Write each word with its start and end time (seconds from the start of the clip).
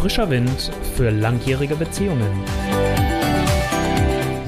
Frischer 0.00 0.30
Wind 0.30 0.70
für 0.94 1.10
langjährige 1.10 1.74
Beziehungen. 1.74 2.44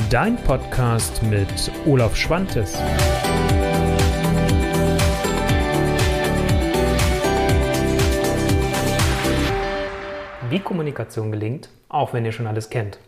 Dein 0.09 0.37
Podcast 0.37 1.25
mit 1.25 1.73
Olaf 1.87 2.15
Schwantes. 2.15 2.79
Wie 10.49 10.61
Kommunikation 10.61 11.33
gelingt, 11.33 11.69
auch 11.89 12.13
wenn 12.13 12.25
ihr 12.25 12.31
schon 12.31 12.47
alles 12.47 12.71
kennt. 12.71 13.01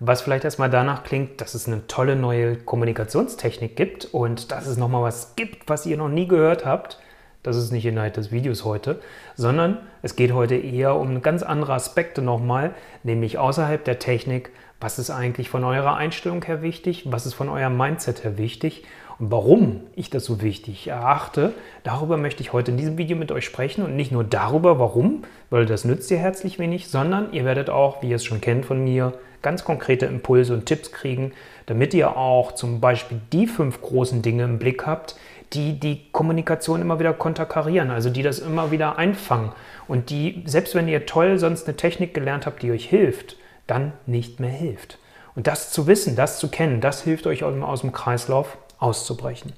Was 0.00 0.22
vielleicht 0.22 0.44
erstmal 0.44 0.70
danach 0.70 1.04
klingt, 1.04 1.42
dass 1.42 1.52
es 1.52 1.66
eine 1.66 1.86
tolle 1.88 2.16
neue 2.16 2.56
Kommunikationstechnik 2.56 3.76
gibt 3.76 4.06
und 4.06 4.50
dass 4.50 4.66
es 4.66 4.78
nochmal 4.78 5.02
was 5.02 5.36
gibt, 5.36 5.68
was 5.68 5.84
ihr 5.84 5.98
noch 5.98 6.08
nie 6.08 6.26
gehört 6.26 6.64
habt. 6.64 6.98
Das 7.42 7.56
ist 7.56 7.72
nicht 7.72 7.84
Inhalt 7.86 8.16
des 8.16 8.30
Videos 8.30 8.64
heute, 8.64 9.00
sondern 9.34 9.78
es 10.00 10.14
geht 10.14 10.32
heute 10.32 10.54
eher 10.54 10.94
um 10.94 11.22
ganz 11.22 11.42
andere 11.42 11.74
Aspekte 11.74 12.22
nochmal, 12.22 12.72
nämlich 13.02 13.36
außerhalb 13.36 13.84
der 13.84 13.98
Technik, 13.98 14.50
was 14.80 15.00
ist 15.00 15.10
eigentlich 15.10 15.48
von 15.48 15.64
eurer 15.64 15.96
Einstellung 15.96 16.44
her 16.44 16.62
wichtig, 16.62 17.04
was 17.10 17.26
ist 17.26 17.34
von 17.34 17.48
eurem 17.48 17.76
Mindset 17.76 18.22
her 18.22 18.38
wichtig 18.38 18.84
und 19.18 19.32
warum 19.32 19.80
ich 19.96 20.08
das 20.08 20.24
so 20.24 20.40
wichtig 20.40 20.86
erachte. 20.86 21.52
Darüber 21.82 22.16
möchte 22.16 22.42
ich 22.42 22.52
heute 22.52 22.70
in 22.70 22.76
diesem 22.76 22.96
Video 22.96 23.16
mit 23.16 23.32
euch 23.32 23.44
sprechen 23.44 23.84
und 23.84 23.96
nicht 23.96 24.12
nur 24.12 24.22
darüber, 24.22 24.78
warum, 24.78 25.24
weil 25.50 25.66
das 25.66 25.84
nützt 25.84 26.12
ihr 26.12 26.18
herzlich 26.18 26.60
wenig, 26.60 26.88
sondern 26.88 27.32
ihr 27.32 27.44
werdet 27.44 27.70
auch, 27.70 28.02
wie 28.02 28.10
ihr 28.10 28.16
es 28.16 28.24
schon 28.24 28.40
kennt 28.40 28.66
von 28.66 28.82
mir, 28.84 29.14
ganz 29.42 29.64
konkrete 29.64 30.06
Impulse 30.06 30.54
und 30.54 30.66
Tipps 30.66 30.92
kriegen, 30.92 31.32
damit 31.66 31.92
ihr 31.94 32.16
auch 32.16 32.52
zum 32.52 32.80
Beispiel 32.80 33.20
die 33.32 33.48
fünf 33.48 33.80
großen 33.82 34.22
Dinge 34.22 34.44
im 34.44 34.58
Blick 34.58 34.86
habt, 34.86 35.16
die 35.52 35.78
die 35.78 36.10
Kommunikation 36.12 36.80
immer 36.80 36.98
wieder 36.98 37.12
konterkarieren, 37.12 37.90
also 37.90 38.10
die 38.10 38.22
das 38.22 38.38
immer 38.38 38.70
wieder 38.70 38.98
einfangen 38.98 39.52
und 39.88 40.10
die, 40.10 40.42
selbst 40.46 40.74
wenn 40.74 40.88
ihr 40.88 41.06
toll 41.06 41.38
sonst 41.38 41.66
eine 41.66 41.76
Technik 41.76 42.14
gelernt 42.14 42.46
habt, 42.46 42.62
die 42.62 42.70
euch 42.70 42.88
hilft, 42.88 43.36
dann 43.66 43.92
nicht 44.06 44.40
mehr 44.40 44.50
hilft. 44.50 44.98
Und 45.34 45.46
das 45.46 45.70
zu 45.70 45.86
wissen, 45.86 46.16
das 46.16 46.38
zu 46.38 46.48
kennen, 46.48 46.80
das 46.80 47.02
hilft 47.02 47.26
euch 47.26 47.44
aus 47.44 47.80
dem 47.80 47.92
Kreislauf 47.92 48.58
auszubrechen. 48.78 49.52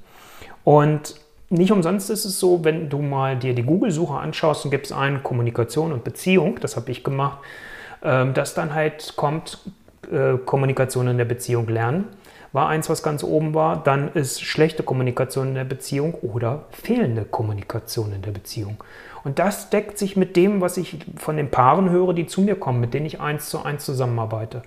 Und 0.63 1.17
nicht 1.51 1.73
umsonst 1.73 2.11
ist 2.11 2.25
es 2.25 2.41
so, 2.41 2.65
wenn 2.65 2.89
du 2.89 2.99
mal 3.01 3.37
dir 3.37 3.55
die 3.55 3.63
Google-Suche 3.63 4.15
anschaust 4.15 4.65
und 4.65 4.71
gibst 4.71 4.93
ein 4.93 5.23
Kommunikation 5.23 5.93
und 5.93 6.05
Beziehung, 6.05 6.59
das 6.61 6.77
habe 6.77 6.91
ich 6.91 7.05
gemacht, 7.05 7.39
ähm, 8.03 8.35
dass 8.35 8.55
dann 8.55 8.75
halt 8.75 9.15
kommt 9.17 9.59
äh, 10.11 10.37
Kommunikation 10.45 11.09
in 11.09 11.19
der 11.19 11.25
Beziehung 11.25 11.69
lernen 11.69 12.07
war 12.55 12.69
eins, 12.69 12.89
was 12.89 13.03
ganz 13.03 13.25
oben 13.25 13.53
war. 13.53 13.83
Dann 13.83 14.13
ist 14.15 14.43
schlechte 14.43 14.85
Kommunikation 14.85 15.49
in 15.49 15.55
der 15.57 15.65
Beziehung 15.65 16.15
oder 16.15 16.67
fehlende 16.71 17.25
Kommunikation 17.25 18.13
in 18.13 18.23
der 18.23 18.31
Beziehung. 18.31 18.83
Und 19.25 19.41
das 19.41 19.71
deckt 19.71 19.99
sich 19.99 20.17
mit 20.17 20.37
dem, 20.37 20.61
was 20.61 20.77
ich 20.77 21.05
von 21.17 21.37
den 21.37 21.51
Paaren 21.51 21.91
höre, 21.91 22.15
die 22.15 22.27
zu 22.27 22.43
mir 22.43 22.55
kommen, 22.55 22.81
mit 22.81 22.95
denen 22.95 23.07
ich 23.07 23.21
eins 23.21 23.49
zu 23.49 23.65
eins 23.65 23.85
zusammenarbeite. 23.85 24.63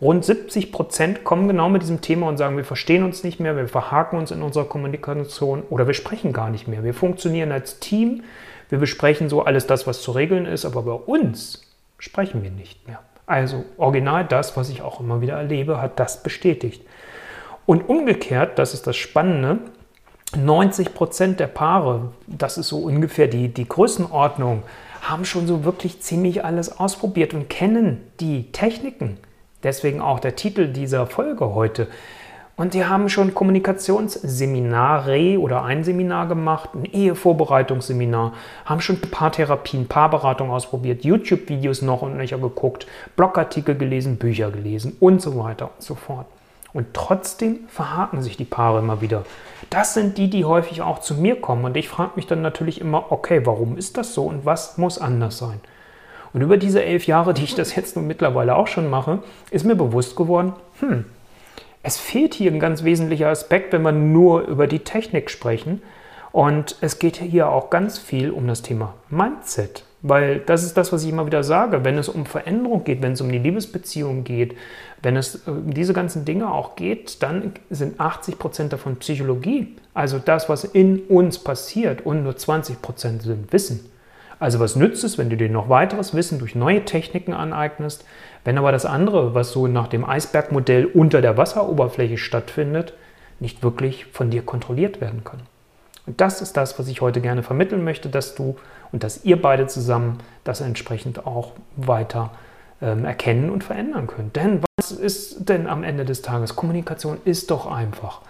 Rund 0.00 0.24
70 0.24 0.70
Prozent 0.70 1.24
kommen 1.24 1.48
genau 1.48 1.68
mit 1.68 1.82
diesem 1.82 2.00
Thema 2.00 2.28
und 2.28 2.36
sagen, 2.36 2.56
wir 2.56 2.64
verstehen 2.64 3.02
uns 3.02 3.24
nicht 3.24 3.40
mehr, 3.40 3.56
wir 3.56 3.68
verhaken 3.68 4.18
uns 4.18 4.30
in 4.30 4.42
unserer 4.42 4.64
Kommunikation 4.64 5.62
oder 5.68 5.86
wir 5.86 5.94
sprechen 5.94 6.32
gar 6.32 6.50
nicht 6.50 6.68
mehr. 6.68 6.84
Wir 6.84 6.94
funktionieren 6.94 7.50
als 7.50 7.80
Team, 7.80 8.22
wir 8.68 8.78
besprechen 8.78 9.28
so 9.28 9.42
alles 9.42 9.66
das, 9.66 9.86
was 9.86 10.00
zu 10.00 10.12
regeln 10.12 10.46
ist, 10.46 10.64
aber 10.64 10.82
bei 10.82 10.92
uns 10.92 11.62
sprechen 11.98 12.42
wir 12.42 12.50
nicht 12.50 12.86
mehr. 12.86 13.00
Also 13.26 13.64
original 13.78 14.24
das, 14.24 14.56
was 14.56 14.68
ich 14.68 14.82
auch 14.82 15.00
immer 15.00 15.20
wieder 15.20 15.34
erlebe, 15.34 15.80
hat 15.80 15.98
das 15.98 16.22
bestätigt. 16.22 16.82
Und 17.72 17.88
umgekehrt, 17.88 18.58
das 18.58 18.74
ist 18.74 18.86
das 18.86 18.96
Spannende, 18.96 19.60
90 20.36 20.92
Prozent 20.92 21.40
der 21.40 21.46
Paare, 21.46 22.12
das 22.26 22.58
ist 22.58 22.68
so 22.68 22.80
ungefähr 22.80 23.28
die, 23.28 23.48
die 23.48 23.66
Größenordnung, 23.66 24.64
haben 25.00 25.24
schon 25.24 25.46
so 25.46 25.64
wirklich 25.64 26.02
ziemlich 26.02 26.44
alles 26.44 26.78
ausprobiert 26.78 27.32
und 27.32 27.48
kennen 27.48 28.02
die 28.20 28.52
Techniken. 28.52 29.16
Deswegen 29.62 30.02
auch 30.02 30.20
der 30.20 30.36
Titel 30.36 30.68
dieser 30.68 31.06
Folge 31.06 31.54
heute. 31.54 31.88
Und 32.56 32.74
die 32.74 32.84
haben 32.84 33.08
schon 33.08 33.32
Kommunikationsseminare 33.32 35.38
oder 35.38 35.64
ein 35.64 35.82
Seminar 35.82 36.28
gemacht, 36.28 36.74
ein 36.74 36.84
Ehevorbereitungsseminar, 36.84 38.34
haben 38.66 38.82
schon 38.82 39.00
Paartherapien, 39.00 39.88
Paarberatung 39.88 40.50
ausprobiert, 40.50 41.06
YouTube-Videos 41.06 41.80
noch 41.80 42.02
und 42.02 42.18
nöcher 42.18 42.36
geguckt, 42.36 42.86
Blogartikel 43.16 43.76
gelesen, 43.76 44.18
Bücher 44.18 44.50
gelesen 44.50 44.94
und 45.00 45.22
so 45.22 45.42
weiter 45.42 45.70
und 45.74 45.82
so 45.82 45.94
fort. 45.94 46.26
Und 46.72 46.94
trotzdem 46.94 47.60
verhaken 47.68 48.22
sich 48.22 48.36
die 48.36 48.44
Paare 48.44 48.78
immer 48.78 49.00
wieder. 49.00 49.24
Das 49.70 49.94
sind 49.94 50.16
die, 50.16 50.30
die 50.30 50.44
häufig 50.44 50.82
auch 50.82 51.00
zu 51.00 51.14
mir 51.14 51.40
kommen. 51.40 51.64
Und 51.64 51.76
ich 51.76 51.88
frage 51.88 52.12
mich 52.16 52.26
dann 52.26 52.42
natürlich 52.42 52.80
immer, 52.80 53.12
okay, 53.12 53.42
warum 53.44 53.76
ist 53.76 53.98
das 53.98 54.14
so 54.14 54.24
und 54.24 54.44
was 54.46 54.78
muss 54.78 54.98
anders 54.98 55.38
sein? 55.38 55.60
Und 56.32 56.40
über 56.40 56.56
diese 56.56 56.82
elf 56.82 57.06
Jahre, 57.06 57.34
die 57.34 57.44
ich 57.44 57.54
das 57.54 57.76
jetzt 57.76 57.94
nun 57.94 58.06
mittlerweile 58.06 58.56
auch 58.56 58.66
schon 58.66 58.88
mache, 58.88 59.22
ist 59.50 59.66
mir 59.66 59.76
bewusst 59.76 60.16
geworden, 60.16 60.54
hm, 60.80 61.04
es 61.82 61.98
fehlt 61.98 62.34
hier 62.34 62.50
ein 62.50 62.60
ganz 62.60 62.84
wesentlicher 62.84 63.28
Aspekt, 63.28 63.72
wenn 63.72 63.82
wir 63.82 63.92
nur 63.92 64.42
über 64.42 64.66
die 64.66 64.78
Technik 64.78 65.30
sprechen. 65.30 65.82
Und 66.30 66.76
es 66.80 66.98
geht 66.98 67.16
hier 67.16 67.50
auch 67.50 67.70
ganz 67.70 67.98
viel 67.98 68.30
um 68.30 68.46
das 68.46 68.62
Thema 68.62 68.94
Mindset. 69.10 69.84
Weil 70.02 70.40
das 70.40 70.64
ist 70.64 70.76
das, 70.76 70.92
was 70.92 71.04
ich 71.04 71.10
immer 71.10 71.26
wieder 71.26 71.44
sage. 71.44 71.84
Wenn 71.84 71.96
es 71.96 72.08
um 72.08 72.26
Veränderung 72.26 72.82
geht, 72.82 73.02
wenn 73.02 73.12
es 73.12 73.20
um 73.20 73.30
die 73.30 73.38
Liebesbeziehung 73.38 74.24
geht, 74.24 74.56
wenn 75.00 75.16
es 75.16 75.46
äh, 75.46 75.50
um 75.50 75.72
diese 75.72 75.92
ganzen 75.92 76.24
Dinge 76.24 76.52
auch 76.52 76.74
geht, 76.76 77.22
dann 77.22 77.52
sind 77.70 78.00
80 78.00 78.38
Prozent 78.38 78.72
davon 78.72 78.96
Psychologie. 78.96 79.76
Also 79.94 80.18
das, 80.18 80.48
was 80.48 80.64
in 80.64 81.00
uns 81.02 81.38
passiert 81.38 82.04
und 82.04 82.24
nur 82.24 82.36
20 82.36 82.82
Prozent 82.82 83.22
sind 83.22 83.52
Wissen. 83.52 83.88
Also 84.40 84.58
was 84.58 84.74
nützt 84.74 85.04
es, 85.04 85.18
wenn 85.18 85.30
du 85.30 85.36
dir 85.36 85.48
noch 85.48 85.68
weiteres 85.68 86.14
Wissen 86.14 86.40
durch 86.40 86.56
neue 86.56 86.84
Techniken 86.84 87.32
aneignest, 87.32 88.04
wenn 88.44 88.58
aber 88.58 88.72
das 88.72 88.84
andere, 88.84 89.34
was 89.34 89.52
so 89.52 89.68
nach 89.68 89.86
dem 89.86 90.04
Eisbergmodell 90.04 90.86
unter 90.86 91.20
der 91.22 91.36
Wasseroberfläche 91.36 92.18
stattfindet, 92.18 92.94
nicht 93.38 93.62
wirklich 93.62 94.06
von 94.06 94.30
dir 94.30 94.42
kontrolliert 94.42 95.00
werden 95.00 95.22
kann. 95.22 95.42
Und 96.06 96.20
das 96.20 96.42
ist 96.42 96.56
das, 96.56 96.76
was 96.78 96.88
ich 96.88 97.00
heute 97.00 97.20
gerne 97.20 97.44
vermitteln 97.44 97.84
möchte, 97.84 98.08
dass 98.08 98.34
du 98.34 98.56
und 98.92 99.02
dass 99.02 99.24
ihr 99.24 99.40
beide 99.40 99.66
zusammen 99.66 100.18
das 100.44 100.60
entsprechend 100.60 101.26
auch 101.26 101.52
weiter 101.76 102.30
ähm, 102.80 103.04
erkennen 103.04 103.50
und 103.50 103.64
verändern 103.64 104.06
könnt. 104.06 104.36
Denn 104.36 104.60
was 104.76 104.92
ist 104.92 105.48
denn 105.48 105.66
am 105.66 105.82
Ende 105.82 106.04
des 106.04 106.22
Tages? 106.22 106.56
Kommunikation 106.56 107.18
ist 107.24 107.50
doch 107.50 107.66
einfach. 107.70 108.20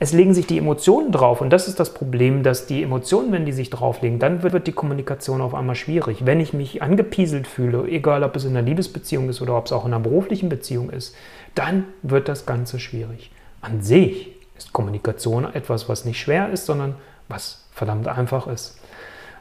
Es 0.00 0.12
legen 0.12 0.32
sich 0.32 0.46
die 0.46 0.58
Emotionen 0.58 1.10
drauf 1.10 1.40
und 1.40 1.50
das 1.50 1.66
ist 1.66 1.80
das 1.80 1.92
Problem, 1.92 2.44
dass 2.44 2.66
die 2.66 2.84
Emotionen, 2.84 3.32
wenn 3.32 3.46
die 3.46 3.52
sich 3.52 3.68
drauflegen, 3.68 4.20
dann 4.20 4.44
wird 4.44 4.68
die 4.68 4.72
Kommunikation 4.72 5.40
auf 5.40 5.54
einmal 5.54 5.74
schwierig. 5.74 6.24
Wenn 6.24 6.38
ich 6.38 6.52
mich 6.52 6.82
angepieselt 6.82 7.48
fühle, 7.48 7.84
egal 7.88 8.22
ob 8.22 8.36
es 8.36 8.44
in 8.44 8.56
einer 8.56 8.62
Liebesbeziehung 8.62 9.28
ist 9.28 9.42
oder 9.42 9.56
ob 9.56 9.66
es 9.66 9.72
auch 9.72 9.84
in 9.84 9.92
einer 9.92 10.02
beruflichen 10.02 10.48
Beziehung 10.48 10.90
ist, 10.90 11.16
dann 11.56 11.84
wird 12.02 12.28
das 12.28 12.46
Ganze 12.46 12.78
schwierig. 12.78 13.32
An 13.60 13.82
sich 13.82 14.30
ist 14.56 14.72
Kommunikation 14.72 15.52
etwas, 15.52 15.88
was 15.88 16.04
nicht 16.04 16.20
schwer 16.20 16.50
ist, 16.50 16.66
sondern 16.66 16.94
was 17.28 17.66
verdammt 17.72 18.06
einfach 18.06 18.46
ist. 18.46 18.78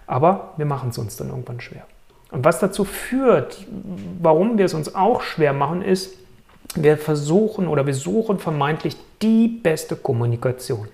Aber 0.07 0.53
wir 0.57 0.65
machen 0.65 0.89
es 0.89 0.97
uns 0.97 1.17
dann 1.17 1.29
irgendwann 1.29 1.61
schwer. 1.61 1.85
Und 2.31 2.43
was 2.43 2.59
dazu 2.59 2.83
führt, 2.83 3.65
warum 4.21 4.57
wir 4.57 4.65
es 4.65 4.73
uns 4.73 4.95
auch 4.95 5.21
schwer 5.21 5.53
machen, 5.53 5.81
ist, 5.81 6.15
wir 6.75 6.97
versuchen 6.97 7.67
oder 7.67 7.85
wir 7.85 7.93
suchen 7.93 8.39
vermeintlich 8.39 8.97
die 9.21 9.47
beste 9.47 9.95
Kommunikation. 9.95 10.87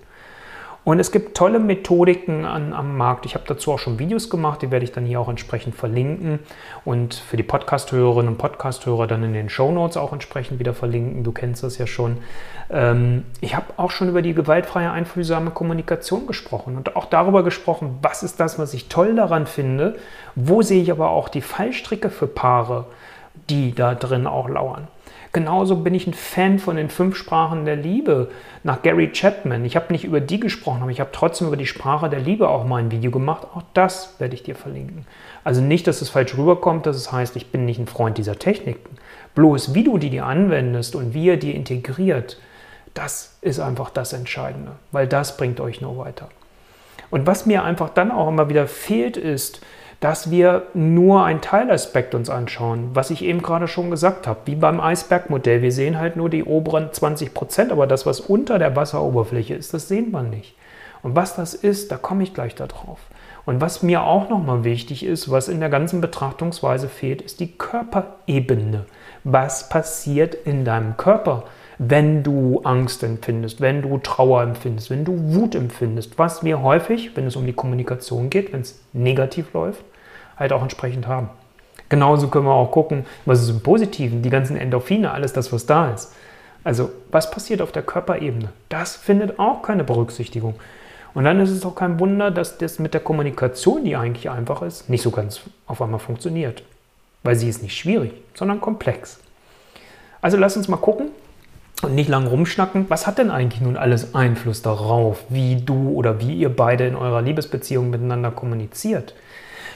Und 0.84 1.00
es 1.00 1.10
gibt 1.12 1.34
tolle 1.34 1.58
Methodiken 1.58 2.44
an, 2.44 2.74
am 2.74 2.96
Markt. 2.98 3.24
Ich 3.24 3.34
habe 3.34 3.44
dazu 3.48 3.72
auch 3.72 3.78
schon 3.78 3.98
Videos 3.98 4.28
gemacht, 4.28 4.60
die 4.60 4.70
werde 4.70 4.84
ich 4.84 4.92
dann 4.92 5.06
hier 5.06 5.18
auch 5.18 5.30
entsprechend 5.30 5.74
verlinken 5.74 6.40
und 6.84 7.14
für 7.14 7.38
die 7.38 7.42
Podcast-Hörerinnen 7.42 8.32
und 8.32 8.38
Podcast-Hörer 8.38 9.06
dann 9.06 9.22
in 9.24 9.32
den 9.32 9.48
Show 9.48 9.72
Notes 9.72 9.96
auch 9.96 10.12
entsprechend 10.12 10.58
wieder 10.58 10.74
verlinken. 10.74 11.24
Du 11.24 11.32
kennst 11.32 11.62
das 11.62 11.78
ja 11.78 11.86
schon. 11.86 12.18
Ähm, 12.70 13.24
ich 13.40 13.56
habe 13.56 13.66
auch 13.78 13.90
schon 13.90 14.10
über 14.10 14.20
die 14.20 14.34
gewaltfreie, 14.34 14.90
einfühlsame 14.90 15.52
Kommunikation 15.52 16.26
gesprochen 16.26 16.76
und 16.76 16.96
auch 16.96 17.06
darüber 17.06 17.42
gesprochen, 17.42 17.98
was 18.02 18.22
ist 18.22 18.38
das, 18.38 18.58
was 18.58 18.74
ich 18.74 18.90
toll 18.90 19.16
daran 19.16 19.46
finde, 19.46 19.96
wo 20.34 20.60
sehe 20.60 20.82
ich 20.82 20.90
aber 20.90 21.08
auch 21.08 21.30
die 21.30 21.40
Fallstricke 21.40 22.10
für 22.10 22.26
Paare, 22.26 22.84
die 23.48 23.74
da 23.74 23.94
drin 23.94 24.26
auch 24.26 24.50
lauern. 24.50 24.88
Genauso 25.34 25.74
bin 25.74 25.94
ich 25.94 26.06
ein 26.06 26.14
Fan 26.14 26.60
von 26.60 26.76
den 26.76 26.88
fünf 26.88 27.16
Sprachen 27.16 27.64
der 27.64 27.74
Liebe 27.74 28.30
nach 28.62 28.82
Gary 28.82 29.10
Chapman. 29.10 29.64
Ich 29.64 29.74
habe 29.74 29.92
nicht 29.92 30.04
über 30.04 30.20
die 30.20 30.38
gesprochen, 30.38 30.82
aber 30.82 30.92
ich 30.92 31.00
habe 31.00 31.10
trotzdem 31.12 31.48
über 31.48 31.56
die 31.56 31.66
Sprache 31.66 32.08
der 32.08 32.20
Liebe 32.20 32.48
auch 32.48 32.64
mal 32.64 32.76
ein 32.76 32.92
Video 32.92 33.10
gemacht. 33.10 33.48
Auch 33.52 33.64
das 33.74 34.14
werde 34.20 34.34
ich 34.34 34.44
dir 34.44 34.54
verlinken. 34.54 35.06
Also 35.42 35.60
nicht, 35.60 35.88
dass 35.88 36.02
es 36.02 36.08
falsch 36.08 36.38
rüberkommt, 36.38 36.86
dass 36.86 36.94
es 36.94 37.10
heißt, 37.10 37.34
ich 37.34 37.50
bin 37.50 37.64
nicht 37.64 37.80
ein 37.80 37.88
Freund 37.88 38.16
dieser 38.16 38.38
Techniken. 38.38 38.96
Bloß 39.34 39.74
wie 39.74 39.82
du 39.82 39.98
die 39.98 40.10
dir 40.10 40.24
anwendest 40.24 40.94
und 40.94 41.14
wie 41.14 41.24
ihr 41.24 41.36
die 41.36 41.56
integriert, 41.56 42.38
das 42.94 43.36
ist 43.40 43.58
einfach 43.58 43.90
das 43.90 44.12
Entscheidende, 44.12 44.70
weil 44.92 45.08
das 45.08 45.36
bringt 45.36 45.58
euch 45.58 45.80
nur 45.80 45.98
weiter. 45.98 46.28
Und 47.10 47.26
was 47.26 47.44
mir 47.44 47.64
einfach 47.64 47.90
dann 47.90 48.12
auch 48.12 48.28
immer 48.28 48.48
wieder 48.48 48.68
fehlt, 48.68 49.16
ist, 49.16 49.62
dass 50.04 50.30
wir 50.30 50.66
nur 50.74 51.24
einen 51.24 51.40
Teilaspekt 51.40 52.14
uns 52.14 52.28
anschauen, 52.28 52.90
was 52.92 53.08
ich 53.08 53.24
eben 53.24 53.40
gerade 53.40 53.66
schon 53.66 53.90
gesagt 53.90 54.26
habe, 54.26 54.40
wie 54.44 54.54
beim 54.54 54.78
Eisbergmodell. 54.78 55.62
Wir 55.62 55.72
sehen 55.72 55.98
halt 55.98 56.16
nur 56.16 56.28
die 56.28 56.44
oberen 56.44 56.92
20 56.92 57.32
Prozent, 57.32 57.72
aber 57.72 57.86
das, 57.86 58.04
was 58.04 58.20
unter 58.20 58.58
der 58.58 58.76
Wasseroberfläche 58.76 59.54
ist, 59.54 59.72
das 59.72 59.88
sehen 59.88 60.10
wir 60.10 60.22
nicht. 60.22 60.56
Und 61.02 61.16
was 61.16 61.36
das 61.36 61.54
ist, 61.54 61.90
da 61.90 61.96
komme 61.96 62.22
ich 62.22 62.34
gleich 62.34 62.54
darauf. 62.54 62.98
Und 63.46 63.62
was 63.62 63.82
mir 63.82 64.02
auch 64.02 64.28
nochmal 64.28 64.62
wichtig 64.62 65.06
ist, 65.06 65.30
was 65.30 65.48
in 65.48 65.60
der 65.60 65.70
ganzen 65.70 66.02
Betrachtungsweise 66.02 66.88
fehlt, 66.88 67.22
ist 67.22 67.40
die 67.40 67.52
Körperebene. 67.52 68.84
Was 69.24 69.70
passiert 69.70 70.34
in 70.34 70.66
deinem 70.66 70.98
Körper, 70.98 71.44
wenn 71.78 72.22
du 72.22 72.60
Angst 72.64 73.02
empfindest, 73.02 73.62
wenn 73.62 73.80
du 73.80 73.96
Trauer 73.96 74.42
empfindest, 74.42 74.90
wenn 74.90 75.06
du 75.06 75.34
Wut 75.34 75.54
empfindest, 75.54 76.18
was 76.18 76.44
wir 76.44 76.60
häufig, 76.60 77.16
wenn 77.16 77.26
es 77.26 77.36
um 77.36 77.46
die 77.46 77.54
Kommunikation 77.54 78.28
geht, 78.28 78.52
wenn 78.52 78.60
es 78.60 78.84
negativ 78.92 79.54
läuft, 79.54 79.82
halt 80.36 80.52
auch 80.52 80.62
entsprechend 80.62 81.06
haben. 81.06 81.28
Genauso 81.88 82.28
können 82.28 82.46
wir 82.46 82.52
auch 82.52 82.70
gucken, 82.70 83.04
was 83.26 83.42
ist 83.42 83.50
im 83.50 83.60
Positiven, 83.60 84.22
die 84.22 84.30
ganzen 84.30 84.56
Endorphine, 84.56 85.12
alles 85.12 85.32
das, 85.32 85.52
was 85.52 85.66
da 85.66 85.90
ist. 85.90 86.12
Also 86.64 86.90
was 87.10 87.30
passiert 87.30 87.60
auf 87.60 87.72
der 87.72 87.82
Körperebene? 87.82 88.48
Das 88.68 88.96
findet 88.96 89.38
auch 89.38 89.62
keine 89.62 89.84
Berücksichtigung. 89.84 90.54
Und 91.12 91.24
dann 91.24 91.38
ist 91.40 91.50
es 91.50 91.64
auch 91.64 91.74
kein 91.74 92.00
Wunder, 92.00 92.30
dass 92.30 92.58
das 92.58 92.78
mit 92.78 92.94
der 92.94 93.00
Kommunikation, 93.00 93.84
die 93.84 93.96
eigentlich 93.96 94.30
einfach 94.30 94.62
ist, 94.62 94.88
nicht 94.90 95.02
so 95.02 95.10
ganz 95.10 95.40
auf 95.66 95.80
einmal 95.80 96.00
funktioniert. 96.00 96.64
Weil 97.22 97.36
sie 97.36 97.48
ist 97.48 97.62
nicht 97.62 97.76
schwierig, 97.76 98.12
sondern 98.34 98.60
komplex. 98.60 99.20
Also 100.20 100.36
lass 100.36 100.56
uns 100.56 100.68
mal 100.68 100.78
gucken 100.78 101.10
und 101.82 101.94
nicht 101.94 102.08
lang 102.08 102.26
rumschnacken. 102.26 102.86
Was 102.88 103.06
hat 103.06 103.18
denn 103.18 103.30
eigentlich 103.30 103.60
nun 103.60 103.76
alles 103.76 104.14
Einfluss 104.14 104.62
darauf, 104.62 105.22
wie 105.28 105.56
du 105.56 105.90
oder 105.90 106.18
wie 106.18 106.34
ihr 106.34 106.54
beide 106.54 106.86
in 106.86 106.96
eurer 106.96 107.22
Liebesbeziehung 107.22 107.90
miteinander 107.90 108.30
kommuniziert? 108.30 109.14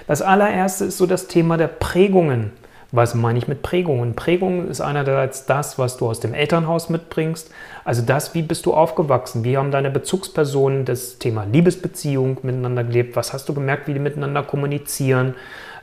Das 0.08 0.22
allererste 0.22 0.86
ist 0.86 0.96
so 0.96 1.06
das 1.06 1.28
Thema 1.28 1.58
der 1.58 1.68
Prägungen. 1.68 2.52
Was 2.90 3.14
meine 3.14 3.38
ich 3.38 3.46
mit 3.46 3.60
Prägungen? 3.60 4.16
Prägungen 4.16 4.70
ist 4.70 4.80
einerseits 4.80 5.44
das, 5.44 5.78
was 5.78 5.98
du 5.98 6.08
aus 6.08 6.20
dem 6.20 6.32
Elternhaus 6.32 6.88
mitbringst, 6.88 7.50
also 7.84 8.00
das, 8.00 8.32
wie 8.32 8.40
bist 8.40 8.64
du 8.64 8.72
aufgewachsen, 8.72 9.44
wie 9.44 9.58
haben 9.58 9.70
deine 9.70 9.90
Bezugspersonen 9.90 10.86
das 10.86 11.18
Thema 11.18 11.44
Liebesbeziehung 11.44 12.38
miteinander 12.42 12.84
gelebt, 12.84 13.14
was 13.14 13.34
hast 13.34 13.50
du 13.50 13.52
gemerkt, 13.52 13.86
wie 13.86 13.92
die 13.92 14.00
miteinander 14.00 14.42
kommunizieren, 14.42 15.34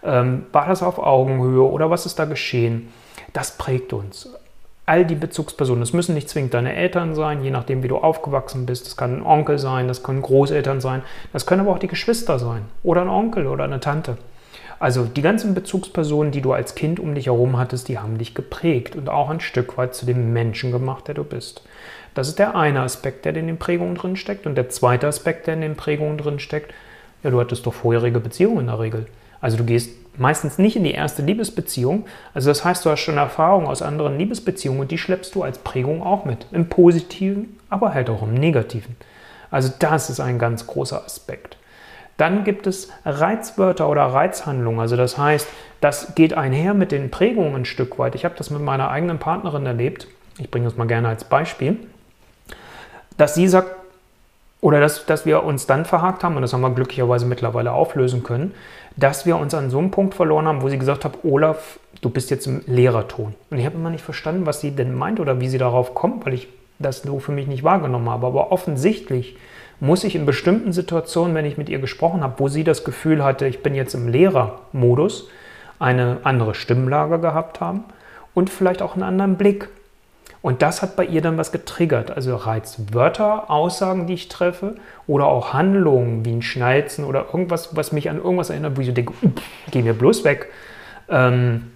ähm, 0.03 0.47
war 0.51 0.67
das 0.67 0.81
auf 0.81 0.97
Augenhöhe 0.97 1.61
oder 1.61 1.91
was 1.91 2.07
ist 2.07 2.17
da 2.17 2.25
geschehen? 2.25 2.91
Das 3.33 3.51
prägt 3.51 3.93
uns 3.93 4.27
all 4.85 5.05
die 5.05 5.15
Bezugspersonen. 5.15 5.81
Es 5.81 5.93
müssen 5.93 6.13
nicht 6.13 6.29
zwingend 6.29 6.53
deine 6.53 6.75
Eltern 6.75 7.15
sein, 7.15 7.43
je 7.43 7.49
nachdem, 7.49 7.83
wie 7.83 7.87
du 7.87 7.97
aufgewachsen 7.97 8.65
bist. 8.65 8.85
Das 8.85 8.97
kann 8.97 9.17
ein 9.17 9.25
Onkel 9.25 9.57
sein, 9.57 9.87
das 9.87 10.03
können 10.03 10.21
Großeltern 10.21 10.81
sein, 10.81 11.01
das 11.33 11.45
können 11.45 11.61
aber 11.61 11.71
auch 11.71 11.79
die 11.79 11.87
Geschwister 11.87 12.39
sein 12.39 12.63
oder 12.83 13.01
ein 13.01 13.09
Onkel 13.09 13.47
oder 13.47 13.63
eine 13.63 13.79
Tante. 13.79 14.17
Also 14.77 15.05
die 15.05 15.21
ganzen 15.21 15.53
Bezugspersonen, 15.53 16.31
die 16.31 16.41
du 16.41 16.51
als 16.51 16.75
Kind 16.75 16.99
um 16.99 17.15
dich 17.15 17.27
herum 17.27 17.57
hattest, 17.57 17.87
die 17.87 17.97
haben 17.97 18.17
dich 18.17 18.35
geprägt 18.35 18.95
und 18.95 19.09
auch 19.09 19.29
ein 19.29 19.39
Stück 19.39 19.77
weit 19.77 19.95
zu 19.95 20.05
dem 20.05 20.33
Menschen 20.33 20.71
gemacht, 20.71 21.07
der 21.07 21.15
du 21.15 21.23
bist. 21.23 21.63
Das 22.13 22.27
ist 22.27 22.39
der 22.39 22.55
eine 22.55 22.81
Aspekt, 22.81 23.25
der 23.25 23.35
in 23.35 23.47
den 23.47 23.57
Prägungen 23.57 23.95
drin 23.95 24.15
steckt. 24.15 24.45
Und 24.45 24.55
der 24.55 24.69
zweite 24.69 25.07
Aspekt, 25.07 25.47
der 25.47 25.55
in 25.55 25.61
den 25.61 25.75
Prägungen 25.75 26.17
drin 26.17 26.39
steckt, 26.39 26.73
ja, 27.23 27.29
du 27.29 27.39
hattest 27.39 27.65
doch 27.65 27.73
vorherige 27.73 28.19
Beziehungen 28.19 28.61
in 28.61 28.67
der 28.67 28.79
Regel. 28.79 29.05
Also 29.41 29.57
du 29.57 29.63
gehst 29.63 29.91
meistens 30.17 30.57
nicht 30.57 30.75
in 30.75 30.83
die 30.83 30.93
erste 30.93 31.21
Liebesbeziehung. 31.21 32.05
Also 32.33 32.49
das 32.49 32.63
heißt, 32.63 32.85
du 32.85 32.89
hast 32.89 33.01
schon 33.01 33.17
Erfahrungen 33.17 33.67
aus 33.67 33.81
anderen 33.81 34.17
Liebesbeziehungen 34.17 34.81
und 34.81 34.91
die 34.91 34.97
schleppst 34.97 35.35
du 35.35 35.43
als 35.43 35.57
Prägung 35.59 36.03
auch 36.03 36.25
mit. 36.25 36.47
Im 36.51 36.69
positiven, 36.69 37.57
aber 37.69 37.93
halt 37.93 38.09
auch 38.09 38.23
im 38.23 38.33
negativen. 38.33 38.95
Also 39.51 39.71
das 39.79 40.09
ist 40.09 40.19
ein 40.19 40.39
ganz 40.39 40.67
großer 40.67 41.03
Aspekt. 41.05 41.57
Dann 42.17 42.43
gibt 42.43 42.65
es 42.65 42.89
Reizwörter 43.03 43.89
oder 43.89 44.03
Reizhandlungen. 44.03 44.79
Also 44.79 44.95
das 44.95 45.17
heißt, 45.17 45.47
das 45.81 46.15
geht 46.15 46.33
einher 46.33 46.73
mit 46.73 46.91
den 46.91 47.11
Prägungen 47.11 47.55
ein 47.55 47.65
Stück 47.65 47.99
weit. 47.99 48.15
Ich 48.15 48.25
habe 48.25 48.35
das 48.37 48.49
mit 48.49 48.61
meiner 48.61 48.89
eigenen 48.89 49.19
Partnerin 49.19 49.65
erlebt. 49.65 50.07
Ich 50.37 50.49
bringe 50.49 50.65
das 50.65 50.77
mal 50.77 50.87
gerne 50.87 51.09
als 51.09 51.25
Beispiel. 51.25 51.77
Dass 53.17 53.35
sie 53.35 53.47
sagt, 53.47 53.69
oder 54.65 54.79
dass, 54.79 55.05
dass 55.05 55.27
wir 55.27 55.43
uns 55.43 55.67
dann 55.67 55.85
verhakt 55.85 56.23
haben, 56.23 56.37
und 56.37 56.41
das 56.41 56.51
haben 56.51 56.61
wir 56.61 56.71
glücklicherweise 56.71 57.27
mittlerweile 57.27 57.71
auflösen 57.71 58.23
können, 58.23 58.51
dass 58.95 59.27
wir 59.27 59.37
uns 59.37 59.53
an 59.53 59.69
so 59.69 59.77
einem 59.77 59.91
Punkt 59.91 60.15
verloren 60.15 60.47
haben, 60.47 60.63
wo 60.63 60.69
sie 60.69 60.79
gesagt 60.79 61.05
hat, 61.05 61.19
Olaf, 61.23 61.77
du 62.01 62.09
bist 62.09 62.31
jetzt 62.31 62.47
im 62.47 62.63
Lehrerton. 62.65 63.35
Und 63.51 63.59
ich 63.59 63.63
habe 63.63 63.75
immer 63.75 63.91
nicht 63.91 64.03
verstanden, 64.03 64.47
was 64.47 64.61
sie 64.61 64.71
denn 64.71 64.95
meint 64.95 65.19
oder 65.19 65.39
wie 65.39 65.49
sie 65.49 65.59
darauf 65.59 65.93
kommt, 65.93 66.25
weil 66.25 66.33
ich 66.33 66.47
das 66.79 67.03
so 67.03 67.19
für 67.19 67.31
mich 67.31 67.45
nicht 67.45 67.63
wahrgenommen 67.63 68.09
habe. 68.09 68.25
Aber 68.25 68.51
offensichtlich 68.51 69.37
muss 69.79 70.03
ich 70.03 70.15
in 70.15 70.25
bestimmten 70.25 70.73
Situationen, 70.73 71.35
wenn 71.35 71.45
ich 71.45 71.59
mit 71.59 71.69
ihr 71.69 71.77
gesprochen 71.77 72.23
habe, 72.23 72.39
wo 72.39 72.47
sie 72.47 72.63
das 72.63 72.83
Gefühl 72.83 73.23
hatte, 73.23 73.45
ich 73.45 73.61
bin 73.61 73.75
jetzt 73.75 73.93
im 73.93 74.07
Lehrermodus, 74.07 75.29
eine 75.77 76.21
andere 76.23 76.55
Stimmlage 76.55 77.19
gehabt 77.19 77.61
haben 77.61 77.83
und 78.33 78.49
vielleicht 78.49 78.81
auch 78.81 78.95
einen 78.95 79.03
anderen 79.03 79.35
Blick. 79.35 79.69
Und 80.45 80.61
das 80.61 80.83
hat 80.83 80.95
bei 80.95 81.03
ihr 81.03 81.23
dann 81.23 81.39
was 81.39 81.51
getriggert. 81.51 82.11
Also 82.11 82.35
Reizwörter, 82.35 83.49
Aussagen, 83.49 84.05
die 84.05 84.13
ich 84.13 84.29
treffe 84.29 84.75
oder 85.07 85.25
auch 85.25 85.53
Handlungen 85.53 86.23
wie 86.23 86.33
ein 86.33 86.43
Schnalzen 86.43 87.03
oder 87.03 87.25
irgendwas, 87.33 87.75
was 87.75 87.91
mich 87.91 88.11
an 88.11 88.17
irgendwas 88.17 88.51
erinnert, 88.51 88.77
wo 88.77 88.81
ich 88.81 88.85
so 88.85 88.93
denke, 88.93 89.13
geh 89.71 89.81
mir 89.81 89.95
bloß 89.95 90.23
weg. 90.23 90.51
Ähm, 91.09 91.71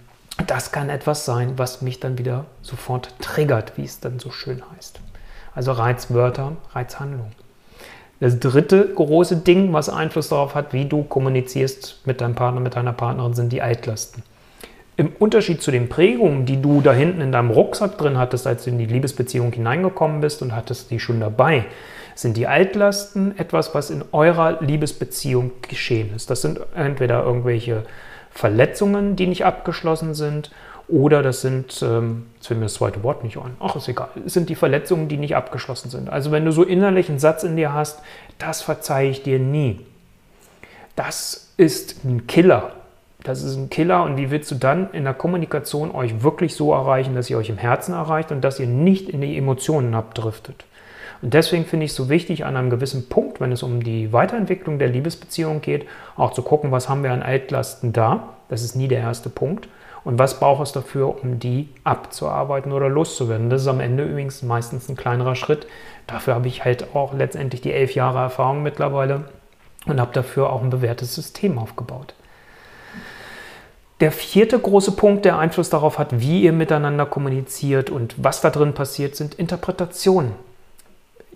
das 0.46 0.70
kann 0.70 0.88
etwas 0.88 1.24
sein, 1.24 1.54
was 1.56 1.82
mich 1.82 1.98
dann 1.98 2.16
wieder 2.16 2.44
sofort 2.62 3.12
triggert, 3.20 3.72
wie 3.76 3.82
es 3.82 3.98
dann 3.98 4.20
so 4.20 4.30
schön 4.30 4.62
heißt. 4.76 5.00
Also 5.52 5.72
Reizwörter, 5.72 6.52
Reizhandlungen. 6.72 7.32
Das 8.20 8.38
dritte 8.38 8.94
große 8.94 9.38
Ding, 9.38 9.72
was 9.72 9.88
Einfluss 9.88 10.28
darauf 10.28 10.54
hat, 10.54 10.72
wie 10.72 10.84
du 10.84 11.02
kommunizierst 11.02 12.06
mit 12.06 12.20
deinem 12.20 12.36
Partner, 12.36 12.60
mit 12.60 12.76
deiner 12.76 12.92
Partnerin, 12.92 13.34
sind 13.34 13.52
die 13.52 13.62
Altlasten. 13.62 14.22
Im 15.00 15.12
Unterschied 15.18 15.62
zu 15.62 15.70
den 15.70 15.88
Prägungen, 15.88 16.44
die 16.44 16.60
du 16.60 16.82
da 16.82 16.92
hinten 16.92 17.22
in 17.22 17.32
deinem 17.32 17.48
Rucksack 17.48 17.96
drin 17.96 18.18
hattest, 18.18 18.46
als 18.46 18.64
du 18.64 18.70
in 18.70 18.76
die 18.76 18.84
Liebesbeziehung 18.84 19.50
hineingekommen 19.50 20.20
bist 20.20 20.42
und 20.42 20.54
hattest 20.54 20.90
die 20.90 21.00
schon 21.00 21.20
dabei, 21.20 21.64
sind 22.14 22.36
die 22.36 22.46
Altlasten 22.46 23.38
etwas, 23.38 23.74
was 23.74 23.88
in 23.88 24.04
eurer 24.12 24.60
Liebesbeziehung 24.60 25.52
geschehen 25.62 26.14
ist. 26.14 26.28
Das 26.28 26.42
sind 26.42 26.60
entweder 26.74 27.24
irgendwelche 27.24 27.84
Verletzungen, 28.30 29.16
die 29.16 29.26
nicht 29.26 29.46
abgeschlossen 29.46 30.12
sind, 30.12 30.50
oder 30.86 31.22
das 31.22 31.40
sind, 31.40 31.80
ähm, 31.80 32.26
jetzt 32.34 32.48
fällt 32.48 32.60
mir 32.60 32.66
das 32.66 32.74
zweite 32.74 33.02
Wort 33.02 33.24
nicht 33.24 33.38
ein, 33.38 33.56
ach 33.58 33.76
ist 33.76 33.88
egal, 33.88 34.08
es 34.26 34.34
sind 34.34 34.50
die 34.50 34.54
Verletzungen, 34.54 35.08
die 35.08 35.16
nicht 35.16 35.34
abgeschlossen 35.34 35.88
sind. 35.88 36.10
Also 36.10 36.30
wenn 36.30 36.44
du 36.44 36.52
so 36.52 36.62
innerlich 36.62 37.08
einen 37.08 37.20
Satz 37.20 37.42
in 37.42 37.56
dir 37.56 37.72
hast, 37.72 38.02
das 38.36 38.60
verzeihe 38.60 39.08
ich 39.08 39.22
dir 39.22 39.38
nie. 39.38 39.80
Das 40.94 41.54
ist 41.56 42.04
ein 42.04 42.26
Killer 42.26 42.72
das 43.24 43.42
ist 43.42 43.56
ein 43.56 43.70
Killer 43.70 44.04
und 44.04 44.16
wie 44.16 44.30
willst 44.30 44.50
du 44.50 44.54
dann 44.54 44.90
in 44.92 45.04
der 45.04 45.14
Kommunikation 45.14 45.90
euch 45.90 46.22
wirklich 46.22 46.54
so 46.54 46.72
erreichen, 46.72 47.14
dass 47.14 47.28
ihr 47.28 47.38
euch 47.38 47.50
im 47.50 47.58
Herzen 47.58 47.92
erreicht 47.92 48.32
und 48.32 48.42
dass 48.42 48.58
ihr 48.58 48.66
nicht 48.66 49.08
in 49.08 49.20
die 49.20 49.36
Emotionen 49.36 49.94
abdriftet. 49.94 50.64
Und 51.22 51.34
deswegen 51.34 51.66
finde 51.66 51.84
ich 51.84 51.90
es 51.90 51.96
so 51.96 52.08
wichtig, 52.08 52.46
an 52.46 52.56
einem 52.56 52.70
gewissen 52.70 53.08
Punkt, 53.08 53.40
wenn 53.40 53.52
es 53.52 53.62
um 53.62 53.82
die 53.82 54.12
Weiterentwicklung 54.12 54.78
der 54.78 54.88
Liebesbeziehung 54.88 55.60
geht, 55.60 55.86
auch 56.16 56.32
zu 56.32 56.42
gucken, 56.42 56.72
was 56.72 56.88
haben 56.88 57.02
wir 57.02 57.12
an 57.12 57.22
Altlasten 57.22 57.92
da. 57.92 58.30
Das 58.48 58.62
ist 58.62 58.74
nie 58.74 58.88
der 58.88 59.00
erste 59.00 59.28
Punkt. 59.28 59.68
Und 60.02 60.18
was 60.18 60.40
braucht 60.40 60.62
es 60.62 60.72
dafür, 60.72 61.22
um 61.22 61.38
die 61.38 61.68
abzuarbeiten 61.84 62.72
oder 62.72 62.88
loszuwerden? 62.88 63.50
Das 63.50 63.60
ist 63.60 63.68
am 63.68 63.80
Ende 63.80 64.04
übrigens 64.04 64.42
meistens 64.42 64.88
ein 64.88 64.96
kleinerer 64.96 65.34
Schritt. 65.34 65.66
Dafür 66.06 66.34
habe 66.34 66.48
ich 66.48 66.64
halt 66.64 66.94
auch 66.94 67.12
letztendlich 67.12 67.60
die 67.60 67.72
elf 67.72 67.94
Jahre 67.94 68.18
Erfahrung 68.18 68.62
mittlerweile 68.62 69.24
und 69.84 70.00
habe 70.00 70.14
dafür 70.14 70.50
auch 70.50 70.62
ein 70.62 70.70
bewährtes 70.70 71.14
System 71.14 71.58
aufgebaut. 71.58 72.14
Der 74.00 74.12
vierte 74.12 74.58
große 74.58 74.92
Punkt, 74.92 75.26
der 75.26 75.38
Einfluss 75.38 75.68
darauf 75.68 75.98
hat, 75.98 76.20
wie 76.20 76.42
ihr 76.42 76.54
miteinander 76.54 77.04
kommuniziert 77.04 77.90
und 77.90 78.14
was 78.16 78.40
da 78.40 78.48
drin 78.48 78.72
passiert, 78.72 79.14
sind 79.14 79.34
Interpretationen. 79.34 80.32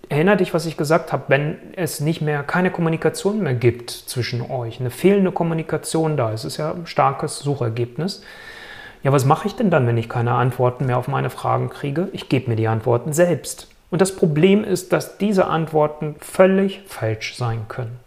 Erinner 0.08 0.36
dich, 0.36 0.54
was 0.54 0.64
ich 0.64 0.78
gesagt 0.78 1.12
habe, 1.12 1.24
wenn 1.28 1.58
es 1.76 2.00
nicht 2.00 2.22
mehr 2.22 2.42
keine 2.42 2.70
Kommunikation 2.70 3.42
mehr 3.42 3.54
gibt 3.54 3.90
zwischen 3.90 4.50
euch, 4.50 4.80
eine 4.80 4.90
fehlende 4.90 5.30
Kommunikation 5.30 6.16
da 6.16 6.32
ist, 6.32 6.44
ist 6.44 6.56
ja 6.56 6.72
ein 6.72 6.86
starkes 6.86 7.40
Suchergebnis. 7.40 8.22
Ja, 9.02 9.12
was 9.12 9.26
mache 9.26 9.46
ich 9.46 9.56
denn 9.56 9.70
dann, 9.70 9.86
wenn 9.86 9.98
ich 9.98 10.08
keine 10.08 10.32
Antworten 10.32 10.86
mehr 10.86 10.96
auf 10.96 11.08
meine 11.08 11.28
Fragen 11.28 11.68
kriege? 11.68 12.08
Ich 12.12 12.30
gebe 12.30 12.48
mir 12.48 12.56
die 12.56 12.68
Antworten 12.68 13.12
selbst. 13.12 13.68
Und 13.90 14.00
das 14.00 14.16
Problem 14.16 14.64
ist, 14.64 14.94
dass 14.94 15.18
diese 15.18 15.46
Antworten 15.46 16.16
völlig 16.18 16.82
falsch 16.86 17.36
sein 17.36 17.66
können 17.68 18.03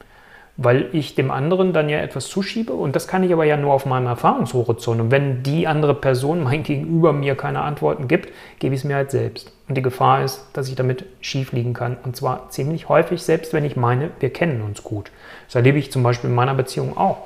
weil 0.57 0.89
ich 0.91 1.13
dem 1.13 1.29
anderen 1.29 1.71
dann 1.71 1.87
ja 1.87 1.99
etwas 1.99 2.27
zuschiebe 2.27 2.73
und 2.73 2.95
das 2.95 3.07
kann 3.07 3.23
ich 3.23 3.31
aber 3.31 3.45
ja 3.45 3.57
nur 3.57 3.73
auf 3.73 3.85
meinem 3.85 4.07
Erfahrungshorizont. 4.07 4.99
Und 4.99 5.11
wenn 5.11 5.43
die 5.43 5.67
andere 5.67 5.93
Person, 5.93 6.43
mein 6.43 6.63
Gegenüber, 6.63 7.13
mir 7.13 7.35
keine 7.35 7.61
Antworten 7.61 8.07
gibt, 8.07 8.29
gebe 8.59 8.73
ich 8.73 8.81
es 8.81 8.83
mir 8.83 8.95
halt 8.95 9.11
selbst. 9.11 9.53
Und 9.69 9.77
die 9.77 9.83
Gefahr 9.83 10.23
ist, 10.23 10.45
dass 10.53 10.67
ich 10.67 10.75
damit 10.75 11.05
schief 11.21 11.51
liegen 11.51 11.73
kann. 11.73 11.97
Und 12.03 12.15
zwar 12.15 12.49
ziemlich 12.49 12.89
häufig, 12.89 13.21
selbst 13.21 13.53
wenn 13.53 13.65
ich 13.65 13.75
meine, 13.75 14.09
wir 14.19 14.31
kennen 14.31 14.61
uns 14.61 14.83
gut. 14.83 15.11
Das 15.45 15.55
erlebe 15.55 15.77
ich 15.77 15.91
zum 15.91 16.01
Beispiel 16.01 16.29
in 16.29 16.35
meiner 16.35 16.55
Beziehung 16.55 16.97
auch. 16.97 17.17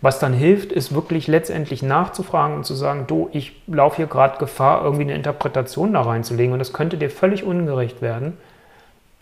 Was 0.00 0.18
dann 0.18 0.32
hilft, 0.32 0.72
ist 0.72 0.94
wirklich 0.94 1.26
letztendlich 1.26 1.82
nachzufragen 1.82 2.56
und 2.56 2.64
zu 2.64 2.74
sagen, 2.74 3.04
du, 3.06 3.28
ich 3.32 3.60
laufe 3.66 3.96
hier 3.96 4.06
gerade 4.06 4.38
Gefahr, 4.38 4.82
irgendwie 4.82 5.04
eine 5.04 5.14
Interpretation 5.14 5.92
da 5.92 6.02
reinzulegen 6.02 6.52
und 6.52 6.58
das 6.58 6.72
könnte 6.72 6.96
dir 6.96 7.10
völlig 7.10 7.44
ungerecht 7.44 8.02
werden. 8.02 8.36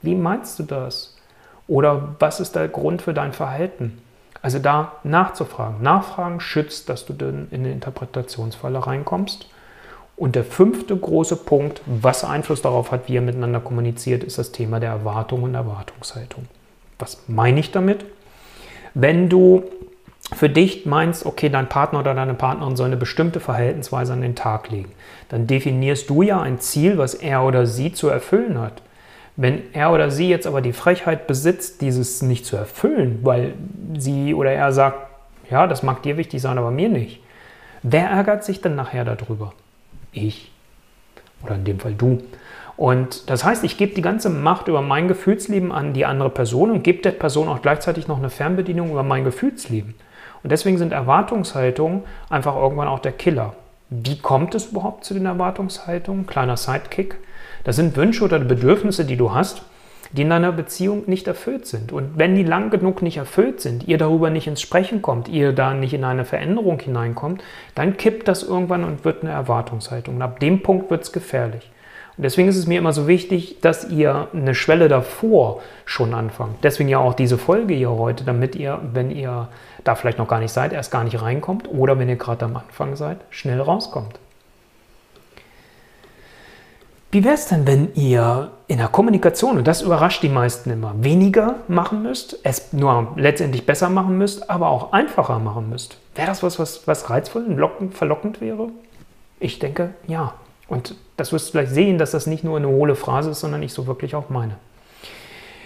Wie 0.03 0.15
meinst 0.15 0.59
du 0.59 0.65
das? 0.65 1.14
Oder 1.67 2.17
was 2.19 2.41
ist 2.41 2.55
der 2.55 2.69
Grund 2.69 3.03
für 3.03 3.15
dein 3.15 3.33
Verhalten? 3.33 3.99
Also 4.43 4.59
da 4.59 4.93
nachzufragen. 5.05 5.83
Nachfragen 5.83 6.41
schützt, 6.41 6.89
dass 6.89 7.07
du 7.07 7.15
dann 7.15 7.49
in 7.51 7.61
eine 7.61 7.73
Interpretationsfalle 7.73 8.87
reinkommst. 8.87 9.49
Und 10.17 10.37
der 10.37 10.45
fünfte 10.45 10.97
große 10.97 11.37
Punkt, 11.37 11.81
was 11.87 12.25
Einfluss 12.25 12.63
darauf 12.63 12.93
hat, 12.93 13.09
wie 13.09 13.15
ihr 13.15 13.23
miteinander 13.23 13.61
kommuniziert, 13.61 14.23
ist 14.23 14.39
das 14.39 14.53
Thema 14.53 14.79
der 14.81 14.91
Erwartung 14.91 15.43
und 15.43 15.55
Erwartungshaltung. 15.55 16.47
Was 16.99 17.23
meine 17.27 17.59
ich 17.59 17.73
damit? 17.73 18.05
Wenn 18.93 19.29
du 19.29 19.65
für 20.33 20.49
dich 20.49 20.87
meinst, 20.87 21.27
okay, 21.27 21.49
dein 21.49 21.69
Partner 21.69 22.01
oder 22.01 22.15
deine 22.15 22.35
Partnerin 22.35 22.77
soll 22.77 22.87
eine 22.87 22.97
bestimmte 22.97 23.41
Verhaltensweise 23.41 24.13
an 24.13 24.21
den 24.21 24.37
Tag 24.37 24.71
legen, 24.71 24.93
dann 25.31 25.47
definierst 25.47 26.09
du 26.09 26.23
ja 26.23 26.41
ein 26.41 26.61
Ziel, 26.61 26.97
was 26.97 27.15
er 27.15 27.43
oder 27.43 27.67
sie 27.67 27.93
zu 27.93 28.09
erfüllen 28.09 28.61
hat. 28.61 28.83
Wenn 29.37 29.63
er 29.73 29.93
oder 29.93 30.11
sie 30.11 30.29
jetzt 30.29 30.47
aber 30.47 30.61
die 30.61 30.73
Frechheit 30.73 31.27
besitzt, 31.27 31.81
dieses 31.81 32.23
nicht 32.23 32.47
zu 32.47 32.57
erfüllen, 32.57 33.21
weil 33.23 33.55
sie 33.99 34.33
oder 34.35 34.53
er 34.53 34.73
sagt, 34.73 34.99
ja, 35.51 35.67
das 35.67 35.83
mag 35.83 36.03
dir 36.03 36.17
wichtig 36.17 36.41
sein, 36.41 36.59
aber 36.59 36.71
mir 36.71 36.89
nicht. 36.89 37.21
Wer 37.83 38.09
ärgert 38.09 38.45
sich 38.45 38.61
denn 38.61 38.77
nachher 38.77 39.05
darüber? 39.05 39.53
Ich. 40.13 40.53
Oder 41.43 41.57
in 41.57 41.65
dem 41.65 41.81
Fall 41.81 41.95
du. 41.95 42.23
Und 42.77 43.29
das 43.31 43.45
heißt, 43.45 43.63
ich 43.65 43.77
gebe 43.77 43.95
die 43.95 44.03
ganze 44.03 44.31
Macht 44.31 44.69
über 44.69 44.83
mein 44.83 45.07
Gefühlsleben 45.07 45.71
an 45.71 45.93
die 45.93 46.07
andere 46.07 46.31
Person 46.31 46.71
und 46.71 46.83
gebe 46.83 47.03
der 47.03 47.13
Person 47.13 47.49
auch 47.49 47.63
gleichzeitig 47.63 48.09
noch 48.09 48.19
eine 48.19 48.31
Fernbedienung 48.31 48.91
über 48.91 49.03
mein 49.03 49.25
Gefühlsleben. 49.25 49.95
Und 50.43 50.51
deswegen 50.51 50.79
sind 50.79 50.93
Erwartungshaltungen 50.93 52.03
einfach 52.31 52.57
irgendwann 52.57 52.89
auch 52.89 52.99
der 52.99 53.13
Killer. 53.13 53.55
Wie 53.91 54.19
kommt 54.19 54.55
es 54.55 54.67
überhaupt 54.67 55.05
zu 55.05 55.15
den 55.15 55.27
Erwartungshaltungen? 55.27 56.27
Kleiner 56.27 56.57
Sidekick. 56.57 57.17
Das 57.65 57.77
sind 57.77 57.97
Wünsche 57.97 58.25
oder 58.25 58.39
Bedürfnisse, 58.39 59.05
die 59.05 59.17
du 59.17 59.33
hast, 59.33 59.63
die 60.13 60.23
in 60.23 60.31
deiner 60.31 60.53
Beziehung 60.53 61.05
nicht 61.07 61.27
erfüllt 61.27 61.67
sind. 61.67 61.91
Und 61.91 62.17
wenn 62.17 62.37
die 62.37 62.45
lang 62.45 62.71
genug 62.71 63.03
nicht 63.03 63.17
erfüllt 63.17 63.61
sind, 63.61 63.89
ihr 63.89 63.99
darüber 63.99 64.31
nicht 64.31 64.47
ins 64.47 64.61
Sprechen 64.61 65.03
kommt, 65.03 65.29
ihr 65.29 65.53
da 65.53 65.75
nicht 65.75 65.95
in 65.95 66.05
eine 66.05 66.25
Veränderung 66.25 66.79
hineinkommt, 66.79 67.43
dann 67.75 67.97
kippt 67.97 68.29
das 68.29 68.43
irgendwann 68.43 68.85
und 68.85 69.05
wird 69.05 69.23
eine 69.23 69.33
Erwartungshaltung. 69.33 70.17
Und 70.17 70.23
ab 70.23 70.39
dem 70.41 70.63
Punkt 70.63 70.91
wird 70.91 71.03
es 71.03 71.13
gefährlich. 71.13 71.71
Und 72.17 72.23
deswegen 72.23 72.49
ist 72.49 72.57
es 72.57 72.69
mir 72.69 72.79
immer 72.79 72.93
so 72.93 73.09
wichtig, 73.09 73.61
dass 73.61 73.91
ihr 73.91 74.29
eine 74.33 74.55
Schwelle 74.55 74.87
davor 74.87 75.63
schon 75.85 76.15
anfangt. 76.15 76.63
Deswegen 76.63 76.89
ja 76.89 76.99
auch 76.99 77.15
diese 77.15 77.39
Folge 77.39 77.75
hier 77.75 77.91
heute, 77.91 78.23
damit 78.23 78.55
ihr, 78.55 78.81
wenn 78.93 79.11
ihr 79.11 79.49
da 79.83 79.97
vielleicht 79.97 80.19
noch 80.19 80.29
gar 80.29 80.39
nicht 80.39 80.53
seid, 80.53 80.73
erst 80.73 80.93
gar 80.93 81.03
nicht 81.03 81.21
reinkommt 81.21 81.69
oder 81.69 81.99
wenn 81.99 82.09
ihr 82.09 82.17
gerade 82.17 82.45
am 82.45 82.57
Anfang 82.57 82.95
seid, 82.95 83.19
schnell 83.31 83.61
rauskommt. 83.61 84.21
Wie 87.15 87.23
wäre 87.23 87.35
es 87.35 87.47
denn, 87.47 87.65
wenn 87.65 87.95
ihr 87.95 88.51
in 88.67 88.79
der 88.79 88.89
Kommunikation, 88.89 89.57
und 89.57 89.69
das 89.69 89.83
überrascht 89.83 90.25
die 90.25 90.29
meisten 90.29 90.69
immer, 90.71 90.95
weniger 90.97 91.61
machen 91.69 92.03
müsst, 92.03 92.41
es 92.43 92.73
nur 92.73 93.13
letztendlich 93.15 93.65
besser 93.65 93.89
machen 93.89 94.19
müsst, 94.19 94.51
aber 94.51 94.69
auch 94.69 94.91
einfacher 94.93 95.39
machen 95.39 95.71
müsst? 95.71 95.97
Wäre 96.17 96.27
das 96.27 96.43
was, 96.43 96.59
was, 96.59 96.89
was 96.89 97.11
reizvoll 97.11 97.45
und 97.45 97.57
lockend, 97.57 97.95
verlockend 97.95 98.41
wäre? 98.41 98.71
Ich 99.39 99.61
denke, 99.61 99.91
ja. 100.09 100.35
Und 100.67 100.97
das 101.17 101.33
wirst 101.33 101.51
du 101.51 101.53
gleich 101.53 101.69
sehen, 101.69 101.99
dass 101.99 102.11
das 102.11 102.27
nicht 102.27 102.43
nur 102.43 102.57
eine 102.57 102.67
hohle 102.67 102.97
Phrase 102.97 103.31
ist, 103.31 103.39
sondern 103.39 103.63
ich 103.63 103.73
so 103.73 103.87
wirklich 103.87 104.17
auch 104.17 104.29
meine. 104.29 104.57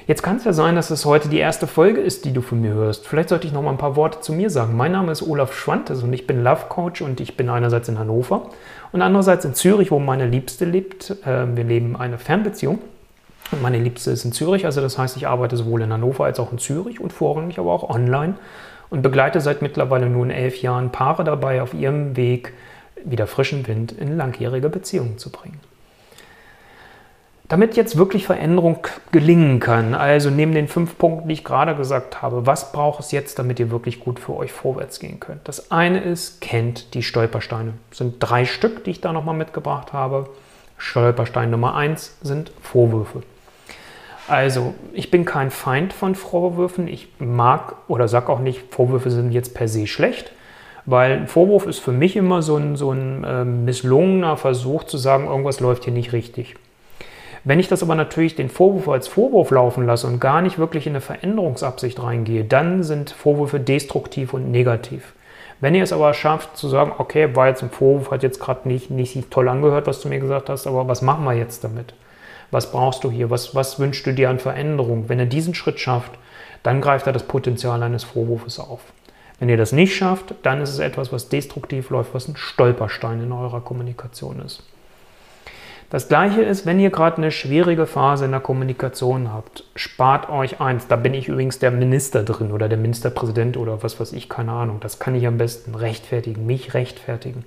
Jetzt 0.09 0.23
kann 0.23 0.37
es 0.37 0.45
ja 0.45 0.55
sein, 0.55 0.75
dass 0.75 0.89
es 0.89 1.05
heute 1.05 1.29
die 1.29 1.37
erste 1.37 1.67
Folge 1.67 2.01
ist, 2.01 2.25
die 2.25 2.33
du 2.33 2.41
von 2.41 2.63
mir 2.63 2.73
hörst. 2.73 3.07
Vielleicht 3.07 3.29
sollte 3.29 3.47
ich 3.47 3.53
noch 3.53 3.61
mal 3.61 3.73
ein 3.73 3.77
paar 3.77 3.95
Worte 3.95 4.21
zu 4.21 4.33
mir 4.33 4.49
sagen. 4.49 4.75
Mein 4.75 4.93
Name 4.93 5.13
ist 5.13 5.21
Olaf 5.21 5.53
Schwantes 5.53 6.03
und 6.03 6.11
ich 6.15 6.27
bin 6.27 6.43
Love 6.43 6.63
Coach 6.71 7.03
und 7.03 7.21
ich 7.21 7.37
bin 7.37 7.51
einerseits 7.51 7.91
in 7.91 7.99
Hannover 7.99 8.49
und 8.91 9.03
andererseits 9.03 9.45
in 9.45 9.53
Zürich, 9.53 9.91
wo 9.91 9.99
meine 9.99 10.27
Liebste 10.27 10.65
lebt. 10.65 11.15
Ähm, 11.27 11.59
wir 11.59 11.65
leben 11.65 11.95
eine 11.95 12.17
Fernbeziehung. 12.17 12.79
Und 13.51 13.61
meine 13.61 13.79
Liebste 13.79 14.11
ist 14.11 14.25
in 14.25 14.33
Zürich, 14.33 14.65
also 14.65 14.81
das 14.81 14.97
heißt, 14.97 15.19
ich 15.19 15.29
arbeite 15.29 15.59
sowohl 15.59 15.83
in 15.83 15.93
Hannover 15.93 16.25
als 16.25 16.41
auch 16.41 16.53
in 16.53 16.59
Zürich 16.59 17.01
und 17.01 17.13
vorrangig 17.13 17.59
aber 17.59 17.71
auch 17.71 17.91
online 17.91 18.37
und 18.89 19.03
begleite 19.03 19.43
seit 19.43 19.61
mittlerweile 19.61 20.09
nun 20.09 20.31
elf 20.31 20.63
Jahren 20.63 20.91
Paare 20.91 21.23
dabei, 21.23 21.61
auf 21.61 21.75
ihrem 21.75 22.17
Weg 22.17 22.55
wieder 23.05 23.27
frischen 23.27 23.67
Wind 23.67 23.93
in 23.93 24.17
langjährige 24.17 24.71
Beziehungen 24.71 25.19
zu 25.19 25.31
bringen. 25.31 25.61
Damit 27.49 27.77
jetzt 27.77 27.97
wirklich 27.97 28.27
Veränderung 28.27 28.87
gelingen 29.11 29.59
kann, 29.59 29.95
also 29.95 30.29
neben 30.29 30.53
den 30.53 30.69
fünf 30.69 30.99
Punkten, 30.99 31.29
die 31.29 31.33
ich 31.33 31.45
gerade 31.45 31.75
gesagt 31.75 32.21
habe, 32.21 32.45
was 32.45 32.73
braucht 32.73 33.01
es 33.01 33.11
jetzt, 33.11 33.39
damit 33.39 33.59
ihr 33.59 33.71
wirklich 33.71 34.01
gut 34.01 34.21
für 34.21 34.37
euch 34.37 34.53
vorwärts 34.53 35.01
gehen 35.01 35.19
könnt? 35.19 35.49
Das 35.49 35.71
eine 35.71 36.01
ist, 36.01 36.43
kennt 36.43 36.93
die 36.93 37.03
Stolpersteine. 37.03 37.73
Das 37.89 37.99
sind 37.99 38.17
drei 38.19 38.45
Stück, 38.45 38.85
die 38.85 38.91
ich 38.91 39.01
da 39.01 39.15
nochmal 39.15 39.35
mitgebracht 39.35 39.95
habe. 39.95 40.29
Stolperstein 40.77 41.51
Nummer 41.51 41.75
eins 41.75 42.19
sind 42.21 42.53
Vorwürfe. 42.61 43.23
Also, 44.29 44.75
ich 44.93 45.11
bin 45.11 45.25
kein 45.25 45.51
Feind 45.51 45.95
von 45.95 46.15
Vorwürfen. 46.15 46.87
Ich 46.87 47.09
mag 47.19 47.77
oder 47.89 48.09
sage 48.09 48.29
auch 48.29 48.41
nicht, 48.41 48.75
Vorwürfe 48.75 49.11
sind 49.11 49.33
jetzt 49.33 49.55
per 49.55 49.69
se 49.69 49.87
schlecht, 49.87 50.33
weil 50.85 51.13
ein 51.13 51.29
Vorwurf 51.29 51.65
ist 51.65 51.79
für 51.79 51.93
mich 51.93 52.15
immer 52.15 52.43
so 52.43 52.57
ein, 52.57 52.77
so 52.77 52.93
ein 52.93 53.25
äh, 53.25 53.47
misslungener 53.47 54.37
Versuch 54.37 54.85
zu 54.85 54.99
sagen, 54.99 55.25
irgendwas 55.25 55.61
läuft 55.61 55.85
hier 55.85 55.95
nicht 55.95 56.13
richtig. 56.13 56.57
Wenn 57.49 57.61
ich 57.61 57.69
das 57.69 57.83
aber 57.83 57.95
natürlich 57.95 58.37
den 58.37 58.51
Vorwurf 58.51 58.91
als 58.91 59.09
Vorwurf 59.09 59.51
laufen 59.51 59.87
lasse 59.87 60.07
und 60.07 60.21
gar 60.21 60.43
nicht 60.43 60.59
wirklich 60.59 60.87
in 60.87 60.93
eine 60.93 61.01
Veränderungsabsicht 61.01 62.03
reingehe, 62.03 62.45
dann 62.45 62.83
sind 62.83 63.09
Vorwürfe 63.09 63.59
destruktiv 63.59 64.35
und 64.35 64.51
negativ. 64.51 65.15
Wenn 65.59 65.75
ihr 65.75 65.83
es 65.83 65.95
aber 65.95 66.13
schafft 66.13 66.59
zu 66.59 66.69
sagen, 66.69 66.93
okay, 66.99 67.35
war 67.35 67.49
jetzt 67.49 67.63
ein 67.63 67.71
Vorwurf, 67.71 68.11
hat 68.11 68.23
jetzt 68.23 68.39
gerade 68.39 68.69
nicht, 68.69 68.91
nicht 68.91 69.31
toll 69.31 69.49
angehört, 69.49 69.87
was 69.87 70.03
du 70.03 70.11
mir 70.11 70.21
gesagt 70.21 70.51
hast, 70.51 70.67
aber 70.67 70.89
was 70.89 71.01
machen 71.01 71.25
wir 71.25 71.33
jetzt 71.33 71.65
damit? 71.65 71.95
Was 72.51 72.71
brauchst 72.71 73.03
du 73.03 73.11
hier? 73.11 73.31
Was, 73.31 73.55
was 73.55 73.79
wünschst 73.79 74.07
du 74.07 74.13
dir 74.13 74.29
an 74.29 74.41
Veränderung? 74.41 75.09
Wenn 75.09 75.19
ihr 75.19 75.25
diesen 75.25 75.55
Schritt 75.55 75.81
schafft, 75.81 76.13
dann 76.63 76.83
greift 76.83 77.07
er 77.07 77.15
das 77.15 77.23
Potenzial 77.23 77.83
eines 77.83 78.05
Vorwurfs 78.05 78.59
auf. 78.59 78.83
Wenn 79.39 79.49
ihr 79.49 79.57
das 79.57 79.73
nicht 79.73 79.97
schafft, 79.97 80.35
dann 80.43 80.61
ist 80.61 80.69
es 80.69 80.81
etwas, 80.81 81.15
was 81.15 81.31
destruktiv 81.31 81.89
läuft, 81.89 82.13
was 82.13 82.29
ein 82.29 82.37
Stolperstein 82.37 83.23
in 83.23 83.33
eurer 83.33 83.63
Kommunikation 83.63 84.43
ist. 84.45 84.65
Das 85.91 86.09
gleiche 86.09 86.43
ist, 86.43 86.67
wenn 86.67 86.79
ihr 86.79 86.91
gerade 86.91 87.17
eine 87.17 87.31
schwierige 87.31 87.87
Phase 87.87 88.27
in 88.27 88.33
der 88.33 88.41
Kommunikation 88.41 89.33
habt, 89.33 89.65
spart 89.75 90.29
euch 90.29 90.61
eins. 90.61 90.87
Da 90.87 90.97
bin 90.97 91.15
ich 91.15 91.29
übrigens 91.29 91.61
der 91.61 91.71
Minister 91.71 92.25
drin 92.25 92.53
oder 92.53 92.69
der 92.69 92.77
Ministerpräsident 92.77 93.57
oder 93.57 93.83
was 93.83 93.99
weiß 93.99 94.13
ich, 94.13 94.29
keine 94.29 94.53
Ahnung. 94.53 94.81
Das 94.81 94.99
kann 94.99 95.15
ich 95.15 95.27
am 95.27 95.39
besten 95.39 95.75
rechtfertigen, 95.75 96.45
mich 96.45 96.75
rechtfertigen. 96.75 97.47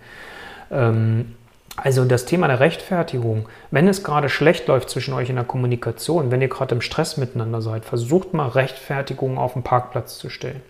Ähm, 0.71 1.35
also 1.77 2.03
das 2.03 2.25
Thema 2.25 2.47
der 2.47 2.59
Rechtfertigung, 2.59 3.47
wenn 3.69 3.87
es 3.87 4.03
gerade 4.03 4.27
schlecht 4.27 4.67
läuft 4.67 4.89
zwischen 4.89 5.13
euch 5.13 5.29
in 5.29 5.35
der 5.35 5.45
Kommunikation, 5.45 6.31
wenn 6.31 6.41
ihr 6.41 6.49
gerade 6.49 6.75
im 6.75 6.81
Stress 6.81 7.17
miteinander 7.17 7.61
seid, 7.61 7.85
versucht 7.85 8.33
mal 8.33 8.47
Rechtfertigungen 8.47 9.37
auf 9.37 9.53
den 9.53 9.63
Parkplatz 9.63 10.17
zu 10.17 10.29
stellen. 10.29 10.61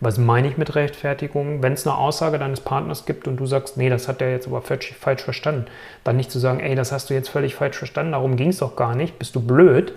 Was 0.00 0.16
meine 0.16 0.48
ich 0.48 0.56
mit 0.56 0.74
Rechtfertigung? 0.74 1.62
Wenn 1.62 1.74
es 1.74 1.86
eine 1.86 1.96
Aussage 1.96 2.38
deines 2.38 2.60
Partners 2.60 3.04
gibt 3.04 3.28
und 3.28 3.36
du 3.36 3.44
sagst, 3.44 3.76
nee, 3.76 3.90
das 3.90 4.08
hat 4.08 4.22
der 4.22 4.30
jetzt 4.30 4.46
aber 4.46 4.62
falsch, 4.62 4.94
falsch 4.98 5.22
verstanden, 5.22 5.66
dann 6.04 6.16
nicht 6.16 6.30
zu 6.30 6.38
sagen, 6.38 6.60
ey, 6.60 6.74
das 6.74 6.90
hast 6.90 7.10
du 7.10 7.14
jetzt 7.14 7.28
völlig 7.28 7.54
falsch 7.54 7.76
verstanden, 7.76 8.12
darum 8.12 8.36
ging 8.36 8.48
es 8.48 8.58
doch 8.58 8.76
gar 8.76 8.94
nicht, 8.94 9.18
bist 9.18 9.36
du 9.36 9.40
blöd. 9.40 9.92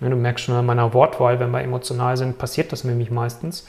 Ne, 0.00 0.10
du 0.10 0.16
merkst 0.16 0.44
schon 0.44 0.56
an 0.56 0.66
meiner 0.66 0.92
Wortwahl, 0.92 1.38
wenn 1.38 1.52
wir 1.52 1.62
emotional 1.62 2.16
sind, 2.16 2.38
passiert 2.38 2.72
das 2.72 2.82
nämlich 2.82 3.12
meistens. 3.12 3.68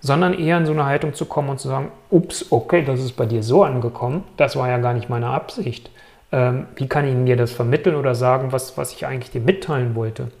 Sondern 0.00 0.34
eher 0.34 0.58
in 0.58 0.66
so 0.66 0.72
eine 0.72 0.86
Haltung 0.86 1.14
zu 1.14 1.26
kommen 1.26 1.50
und 1.50 1.60
zu 1.60 1.68
sagen, 1.68 1.92
ups, 2.10 2.46
okay, 2.50 2.84
das 2.84 2.98
ist 2.98 3.12
bei 3.12 3.26
dir 3.26 3.44
so 3.44 3.62
angekommen, 3.62 4.24
das 4.36 4.56
war 4.56 4.68
ja 4.68 4.78
gar 4.78 4.92
nicht 4.92 5.08
meine 5.08 5.28
Absicht. 5.28 5.90
Ähm, 6.32 6.66
wie 6.74 6.88
kann 6.88 7.06
ich 7.06 7.24
dir 7.24 7.36
das 7.36 7.52
vermitteln 7.52 7.94
oder 7.94 8.16
sagen, 8.16 8.50
was, 8.50 8.76
was 8.76 8.92
ich 8.92 9.06
eigentlich 9.06 9.30
dir 9.30 9.40
mitteilen 9.40 9.94
wollte? 9.94 10.32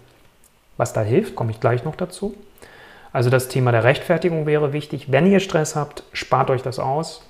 Was 0.76 0.92
da 0.92 1.02
hilft, 1.02 1.36
komme 1.36 1.52
ich 1.52 1.60
gleich 1.60 1.84
noch 1.84 1.94
dazu. 1.94 2.34
Also 3.12 3.30
das 3.30 3.48
Thema 3.48 3.72
der 3.72 3.84
Rechtfertigung 3.84 4.46
wäre 4.46 4.72
wichtig. 4.72 5.12
Wenn 5.12 5.30
ihr 5.30 5.40
Stress 5.40 5.76
habt, 5.76 6.04
spart 6.12 6.50
euch 6.50 6.62
das 6.62 6.78
aus. 6.78 7.22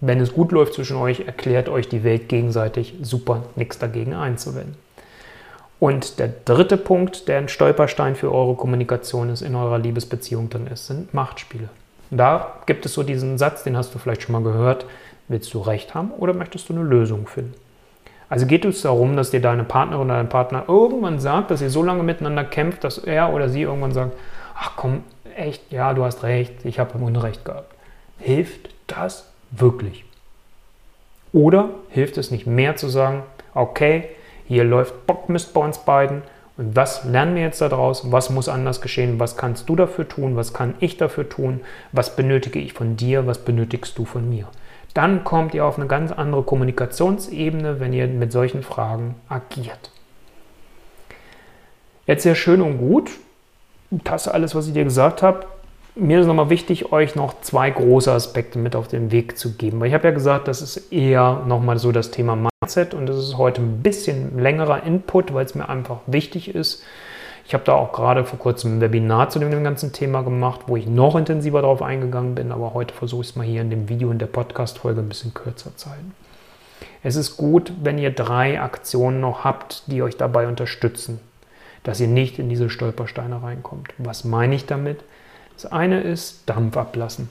Wenn 0.00 0.20
es 0.20 0.32
gut 0.32 0.50
läuft 0.50 0.74
zwischen 0.74 0.96
euch, 0.96 1.20
erklärt 1.20 1.68
euch 1.68 1.88
die 1.88 2.04
Welt 2.04 2.28
gegenseitig. 2.28 2.94
Super, 3.02 3.44
nichts 3.54 3.78
dagegen 3.78 4.14
einzuwenden. 4.14 4.76
Und 5.78 6.18
der 6.18 6.28
dritte 6.44 6.76
Punkt, 6.76 7.28
der 7.28 7.38
ein 7.38 7.48
Stolperstein 7.48 8.14
für 8.14 8.32
eure 8.32 8.54
Kommunikation 8.54 9.30
ist, 9.30 9.42
in 9.42 9.54
eurer 9.54 9.78
Liebesbeziehung 9.78 10.50
dann 10.50 10.66
ist, 10.66 10.86
sind 10.86 11.14
Machtspiele. 11.14 11.68
Da 12.10 12.54
gibt 12.66 12.84
es 12.84 12.94
so 12.94 13.02
diesen 13.02 13.38
Satz, 13.38 13.62
den 13.62 13.76
hast 13.76 13.94
du 13.94 13.98
vielleicht 13.98 14.22
schon 14.22 14.32
mal 14.32 14.42
gehört. 14.42 14.84
Willst 15.28 15.54
du 15.54 15.60
Recht 15.60 15.94
haben 15.94 16.10
oder 16.10 16.34
möchtest 16.34 16.68
du 16.68 16.74
eine 16.74 16.82
Lösung 16.82 17.26
finden? 17.26 17.54
Also 18.28 18.46
geht 18.46 18.64
es 18.64 18.82
darum, 18.82 19.16
dass 19.16 19.30
dir 19.30 19.40
deine 19.40 19.64
Partnerin 19.64 20.06
oder 20.06 20.16
dein 20.16 20.28
Partner 20.28 20.64
irgendwann 20.68 21.18
sagt, 21.18 21.50
dass 21.50 21.62
ihr 21.62 21.70
so 21.70 21.82
lange 21.82 22.02
miteinander 22.02 22.44
kämpft, 22.44 22.84
dass 22.84 22.98
er 22.98 23.32
oder 23.32 23.48
sie 23.48 23.62
irgendwann 23.62 23.92
sagt, 23.92 24.12
ach 24.54 24.72
komm, 24.76 25.02
echt, 25.40 25.72
ja, 25.72 25.94
du 25.94 26.04
hast 26.04 26.22
recht, 26.22 26.64
ich 26.64 26.78
habe 26.78 26.98
Unrecht 26.98 27.44
gehabt. 27.44 27.74
Hilft 28.18 28.70
das 28.86 29.32
wirklich? 29.50 30.04
Oder 31.32 31.70
hilft 31.88 32.18
es 32.18 32.30
nicht 32.30 32.46
mehr 32.46 32.76
zu 32.76 32.88
sagen, 32.88 33.22
okay, 33.54 34.08
hier 34.46 34.64
läuft 34.64 35.06
Bockmist 35.06 35.54
bei 35.54 35.60
uns 35.60 35.78
beiden 35.78 36.22
und 36.56 36.76
was 36.76 37.04
lernen 37.04 37.36
wir 37.36 37.42
jetzt 37.42 37.60
daraus? 37.60 38.12
Was 38.12 38.28
muss 38.28 38.48
anders 38.48 38.80
geschehen? 38.82 39.18
Was 39.18 39.36
kannst 39.36 39.68
du 39.68 39.76
dafür 39.76 40.06
tun? 40.06 40.36
Was 40.36 40.52
kann 40.52 40.74
ich 40.80 40.98
dafür 40.98 41.28
tun? 41.28 41.60
Was 41.92 42.16
benötige 42.16 42.58
ich 42.58 42.74
von 42.74 42.96
dir? 42.96 43.26
Was 43.26 43.38
benötigst 43.38 43.96
du 43.96 44.04
von 44.04 44.28
mir? 44.28 44.46
Dann 44.92 45.24
kommt 45.24 45.54
ihr 45.54 45.64
auf 45.64 45.78
eine 45.78 45.86
ganz 45.86 46.12
andere 46.12 46.42
Kommunikationsebene, 46.42 47.80
wenn 47.80 47.92
ihr 47.92 48.08
mit 48.08 48.32
solchen 48.32 48.62
Fragen 48.62 49.14
agiert. 49.28 49.90
Jetzt 52.06 52.24
sehr 52.24 52.34
schön 52.34 52.60
und 52.60 52.78
gut, 52.78 53.10
das 53.90 54.28
alles, 54.28 54.54
was 54.54 54.66
ich 54.66 54.72
dir 54.72 54.84
gesagt 54.84 55.22
habe. 55.22 55.46
Mir 55.96 56.20
ist 56.20 56.26
nochmal 56.26 56.50
wichtig, 56.50 56.92
euch 56.92 57.16
noch 57.16 57.40
zwei 57.40 57.68
große 57.70 58.12
Aspekte 58.12 58.58
mit 58.58 58.76
auf 58.76 58.88
den 58.88 59.10
Weg 59.10 59.36
zu 59.36 59.54
geben. 59.54 59.80
Weil 59.80 59.88
ich 59.88 59.94
habe 59.94 60.08
ja 60.08 60.14
gesagt, 60.14 60.46
das 60.46 60.62
ist 60.62 60.92
eher 60.92 61.42
nochmal 61.46 61.78
so 61.78 61.90
das 61.90 62.10
Thema 62.10 62.36
Mindset 62.36 62.94
und 62.94 63.06
das 63.06 63.16
ist 63.16 63.36
heute 63.36 63.60
ein 63.60 63.82
bisschen 63.82 64.38
längerer 64.38 64.84
Input, 64.84 65.34
weil 65.34 65.44
es 65.44 65.54
mir 65.54 65.68
einfach 65.68 65.98
wichtig 66.06 66.54
ist. 66.54 66.82
Ich 67.44 67.54
habe 67.54 67.64
da 67.64 67.74
auch 67.74 67.90
gerade 67.90 68.24
vor 68.24 68.38
kurzem 68.38 68.76
ein 68.76 68.80
Webinar 68.80 69.28
zu 69.28 69.40
dem 69.40 69.64
ganzen 69.64 69.92
Thema 69.92 70.22
gemacht, 70.22 70.60
wo 70.68 70.76
ich 70.76 70.86
noch 70.86 71.16
intensiver 71.16 71.62
darauf 71.62 71.82
eingegangen 71.82 72.36
bin, 72.36 72.52
aber 72.52 72.74
heute 72.74 72.94
versuche 72.94 73.22
ich 73.22 73.30
es 73.30 73.36
mal 73.36 73.44
hier 73.44 73.60
in 73.60 73.70
dem 73.70 73.88
Video 73.88 74.12
in 74.12 74.20
der 74.20 74.26
Podcast-Folge 74.26 75.00
ein 75.00 75.08
bisschen 75.08 75.34
kürzer 75.34 75.76
zu 75.76 75.90
halten. 75.90 76.14
Es 77.02 77.16
ist 77.16 77.36
gut, 77.36 77.72
wenn 77.82 77.98
ihr 77.98 78.12
drei 78.12 78.60
Aktionen 78.60 79.20
noch 79.20 79.42
habt, 79.42 79.82
die 79.88 80.00
euch 80.00 80.16
dabei 80.16 80.46
unterstützen, 80.46 81.18
dass 81.82 82.00
ihr 82.00 82.08
nicht 82.08 82.38
in 82.38 82.48
diese 82.48 82.70
Stolpersteine 82.70 83.42
reinkommt. 83.42 83.88
Was 83.98 84.24
meine 84.24 84.54
ich 84.54 84.66
damit? 84.66 85.00
Das 85.54 85.70
eine 85.70 86.00
ist 86.00 86.48
Dampf 86.48 86.76
ablassen. 86.76 87.28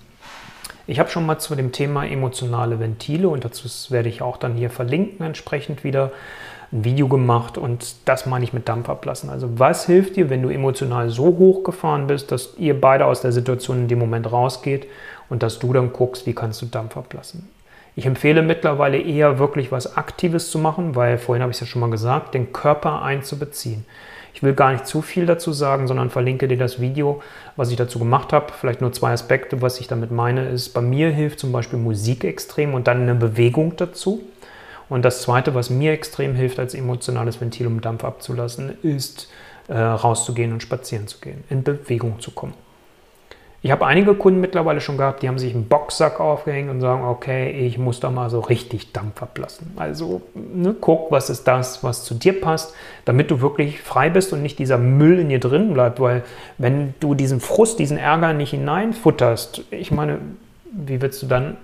Ich 0.87 0.99
habe 0.99 1.09
schon 1.09 1.25
mal 1.25 1.37
zu 1.37 1.55
dem 1.55 1.71
Thema 1.71 2.05
emotionale 2.05 2.79
Ventile 2.79 3.29
und 3.29 3.45
dazu 3.45 3.67
werde 3.91 4.09
ich 4.09 4.21
auch 4.21 4.37
dann 4.37 4.55
hier 4.55 4.69
verlinken 4.71 5.25
entsprechend 5.25 5.83
wieder 5.83 6.11
ein 6.71 6.83
Video 6.83 7.07
gemacht 7.07 7.57
und 7.57 7.95
das 8.05 8.25
meine 8.25 8.43
ich 8.43 8.53
mit 8.53 8.67
Dampf 8.67 8.89
ablassen. 8.89 9.29
Also 9.29 9.59
was 9.59 9.85
hilft 9.85 10.15
dir, 10.15 10.29
wenn 10.29 10.41
du 10.41 10.49
emotional 10.49 11.09
so 11.09 11.25
hochgefahren 11.25 12.07
bist, 12.07 12.31
dass 12.31 12.55
ihr 12.57 12.79
beide 12.79 13.05
aus 13.05 13.21
der 13.21 13.31
Situation 13.31 13.81
in 13.81 13.87
dem 13.87 13.99
Moment 13.99 14.31
rausgeht 14.31 14.87
und 15.29 15.43
dass 15.43 15.59
du 15.59 15.73
dann 15.73 15.93
guckst, 15.93 16.25
wie 16.25 16.33
kannst 16.33 16.61
du 16.61 16.65
Dampf 16.65 16.97
ablassen. 16.97 17.47
Ich 17.95 18.05
empfehle 18.05 18.41
mittlerweile 18.41 18.99
eher 18.99 19.39
wirklich 19.39 19.71
was 19.71 19.97
Aktives 19.97 20.51
zu 20.51 20.57
machen, 20.57 20.95
weil 20.95 21.17
vorhin 21.17 21.41
habe 21.41 21.51
ich 21.51 21.57
es 21.57 21.61
ja 21.61 21.67
schon 21.67 21.81
mal 21.81 21.89
gesagt, 21.89 22.33
den 22.33 22.53
Körper 22.53 23.01
einzubeziehen. 23.01 23.85
Ich 24.39 24.43
will 24.43 24.53
gar 24.53 24.71
nicht 24.71 24.87
zu 24.87 25.01
viel 25.01 25.25
dazu 25.25 25.51
sagen, 25.51 25.89
sondern 25.89 26.09
verlinke 26.09 26.47
dir 26.47 26.55
das 26.55 26.79
Video, 26.79 27.21
was 27.57 27.71
ich 27.71 27.75
dazu 27.75 27.99
gemacht 27.99 28.31
habe. 28.31 28.53
Vielleicht 28.57 28.79
nur 28.79 28.93
zwei 28.93 29.11
Aspekte, 29.11 29.61
was 29.61 29.81
ich 29.81 29.89
damit 29.89 30.11
meine, 30.11 30.47
ist, 30.47 30.69
bei 30.69 30.79
mir 30.79 31.09
hilft 31.09 31.41
zum 31.41 31.51
Beispiel 31.51 31.77
Musik 31.77 32.23
extrem 32.23 32.73
und 32.73 32.87
dann 32.87 33.01
eine 33.01 33.15
Bewegung 33.15 33.75
dazu. 33.75 34.21
Und 34.87 35.03
das 35.03 35.23
Zweite, 35.23 35.55
was 35.55 35.69
mir 35.69 35.91
extrem 35.91 36.35
hilft 36.35 36.57
als 36.57 36.73
emotionales 36.73 37.41
Ventil, 37.41 37.67
um 37.67 37.81
Dampf 37.81 38.05
abzulassen, 38.05 38.77
ist 38.81 39.29
äh, 39.67 39.77
rauszugehen 39.77 40.53
und 40.53 40.63
spazieren 40.63 41.05
zu 41.05 41.19
gehen, 41.19 41.43
in 41.49 41.63
Bewegung 41.63 42.21
zu 42.21 42.31
kommen. 42.31 42.53
Ich 43.61 43.71
habe 43.71 43.85
einige 43.85 44.13
Kunden 44.15 44.39
mittlerweile 44.39 44.79
schon 44.79 44.97
gehabt, 44.97 45.21
die 45.21 45.27
haben 45.27 45.37
sich 45.37 45.53
einen 45.53 45.67
Boxsack 45.67 46.21
aufgehängt 46.21 46.69
und 46.69 46.79
sagen, 46.79 47.03
okay, 47.03 47.51
ich 47.51 47.77
muss 47.77 47.99
da 47.99 48.09
mal 48.09 48.29
so 48.29 48.39
richtig 48.39 48.93
Dampf 48.93 49.21
ablassen. 49.21 49.73
Also 49.75 50.21
ne, 50.33 50.73
guck, 50.79 51.11
was 51.11 51.29
ist 51.29 51.43
das, 51.43 51.83
was 51.83 52.05
zu 52.05 52.13
dir 52.13 52.39
passt, 52.39 52.73
damit 53.03 53.29
du 53.31 53.41
wirklich 53.41 53.81
frei 53.81 54.09
bist 54.09 54.31
und 54.31 54.41
nicht 54.41 54.59
dieser 54.59 54.77
Müll 54.77 55.19
in 55.19 55.27
dir 55.27 55.41
drin 55.41 55.73
bleibt, 55.73 55.99
weil 55.99 56.23
wenn 56.57 56.93
du 57.01 57.15
diesen 57.15 57.41
Frust, 57.41 57.79
diesen 57.79 57.97
Ärger 57.97 58.31
nicht 58.31 58.51
hineinfutterst, 58.51 59.63
ich 59.71 59.91
meine, 59.91 60.19
wie 60.71 61.01
willst 61.01 61.21
du 61.21 61.27
dann 61.27 61.57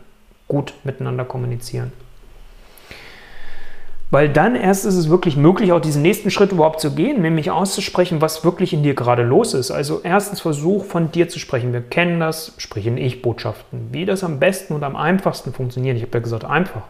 gut 0.50 0.74
miteinander 0.84 1.24
kommunizieren? 1.24 1.94
Weil 4.12 4.30
dann 4.30 4.56
erst 4.56 4.86
ist 4.86 4.96
es 4.96 5.10
wirklich 5.10 5.36
möglich, 5.36 5.72
auch 5.72 5.82
diesen 5.82 6.02
nächsten 6.02 6.30
Schritt 6.30 6.52
überhaupt 6.52 6.80
zu 6.80 6.94
gehen, 6.94 7.22
nämlich 7.22 7.50
auszusprechen, 7.50 8.22
was 8.22 8.46
wirklich 8.46 8.72
in 8.72 8.84
dir 8.84 8.94
gerade 8.94 9.24
los 9.24 9.54
ist. 9.54 9.72
Also 9.72 10.02
erstens 10.04 10.42
Versuch 10.42 10.86
von 10.86 11.12
dir 11.12 11.28
zu 11.28 11.40
sprechen. 11.40 11.74
Wir 11.74 11.82
kennen 11.82 12.20
das, 12.20 12.54
sprich 12.58 12.86
in 12.86 12.98
Ich-Botschaften. 12.98 13.90
Wie 13.92 14.06
das 14.06 14.24
am 14.24 14.40
besten 14.40 14.74
und 14.74 14.84
am 14.84 14.96
einfachsten 14.96 15.54
funktioniert, 15.54 15.98
ich 15.98 16.04
habe 16.04 16.14
ja 16.14 16.24
gesagt, 16.24 16.46
einfach, 16.46 16.84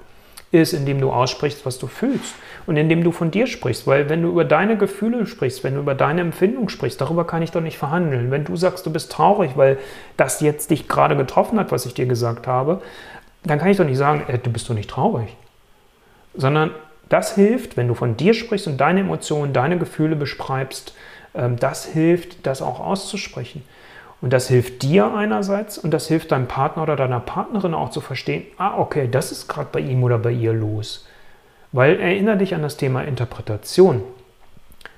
ist, 0.52 0.74
indem 0.74 1.02
du 1.02 1.12
aussprichst, 1.12 1.66
was 1.66 1.80
du 1.80 1.88
fühlst 1.88 2.36
und 2.66 2.78
indem 2.78 3.04
du 3.04 3.12
von 3.12 3.32
dir 3.32 3.48
sprichst. 3.48 3.88
Weil 3.88 4.10
wenn 4.10 4.22
du 4.22 4.30
über 4.30 4.46
deine 4.46 4.78
Gefühle 4.78 5.26
sprichst, 5.26 5.64
wenn 5.64 5.76
du 5.76 5.82
über 5.82 5.96
deine 5.96 6.22
Empfindung 6.22 6.70
sprichst, 6.70 7.00
darüber 7.02 7.26
kann 7.26 7.42
ich 7.42 7.52
doch 7.52 7.62
nicht 7.62 7.78
verhandeln. 7.78 8.32
Wenn 8.32 8.46
du 8.46 8.56
sagst, 8.56 8.86
du 8.86 8.92
bist 8.92 9.12
traurig, 9.12 9.52
weil 9.56 9.78
das 10.18 10.42
jetzt 10.42 10.70
dich 10.70 10.88
gerade 10.88 11.16
getroffen 11.16 11.60
hat, 11.60 11.72
was 11.72 11.86
ich 11.86 11.94
dir 11.94 12.06
gesagt 12.06 12.48
habe, 12.48 12.82
dann 13.44 13.60
kann 13.60 13.70
ich 13.70 13.78
doch 13.78 13.86
nicht 13.86 13.98
sagen, 13.98 14.24
äh, 14.28 14.38
du 14.38 14.52
bist 14.52 14.70
doch 14.70 14.76
nicht 14.76 14.90
traurig. 14.90 15.36
Sondern 16.36 16.72
das 17.10 17.36
hilft, 17.36 17.78
wenn 17.78 17.88
du 17.88 17.94
von 17.94 18.18
dir 18.18 18.34
sprichst 18.34 18.68
und 18.68 18.78
deine 18.78 19.02
Emotionen, 19.02 19.54
deine 19.54 19.78
Gefühle 19.78 20.16
beschreibst, 20.16 20.94
ähm, 21.36 21.58
das 21.58 21.86
hilft, 21.86 22.46
das 22.46 22.62
auch 22.62 22.80
auszusprechen. 22.80 23.64
Und 24.22 24.34
das 24.34 24.48
hilft 24.48 24.82
dir 24.82 25.14
einerseits 25.14 25.78
und 25.78 25.92
das 25.92 26.08
hilft 26.08 26.32
deinem 26.32 26.48
Partner 26.48 26.84
oder 26.84 26.96
deiner 26.96 27.20
Partnerin 27.20 27.74
auch 27.74 27.90
zu 27.90 28.02
verstehen, 28.02 28.44
ah, 28.58 28.78
okay, 28.78 29.08
das 29.10 29.32
ist 29.32 29.48
gerade 29.48 29.70
bei 29.72 29.82
ihm 29.82 30.04
oder 30.04 30.18
bei 30.18 30.32
ihr 30.32 30.54
los. 30.54 31.08
Weil 31.72 32.00
erinnere 32.00 32.38
dich 32.38 32.56
an 32.56 32.62
das 32.62 32.78
Thema 32.78 33.02
Interpretation. 33.04 34.02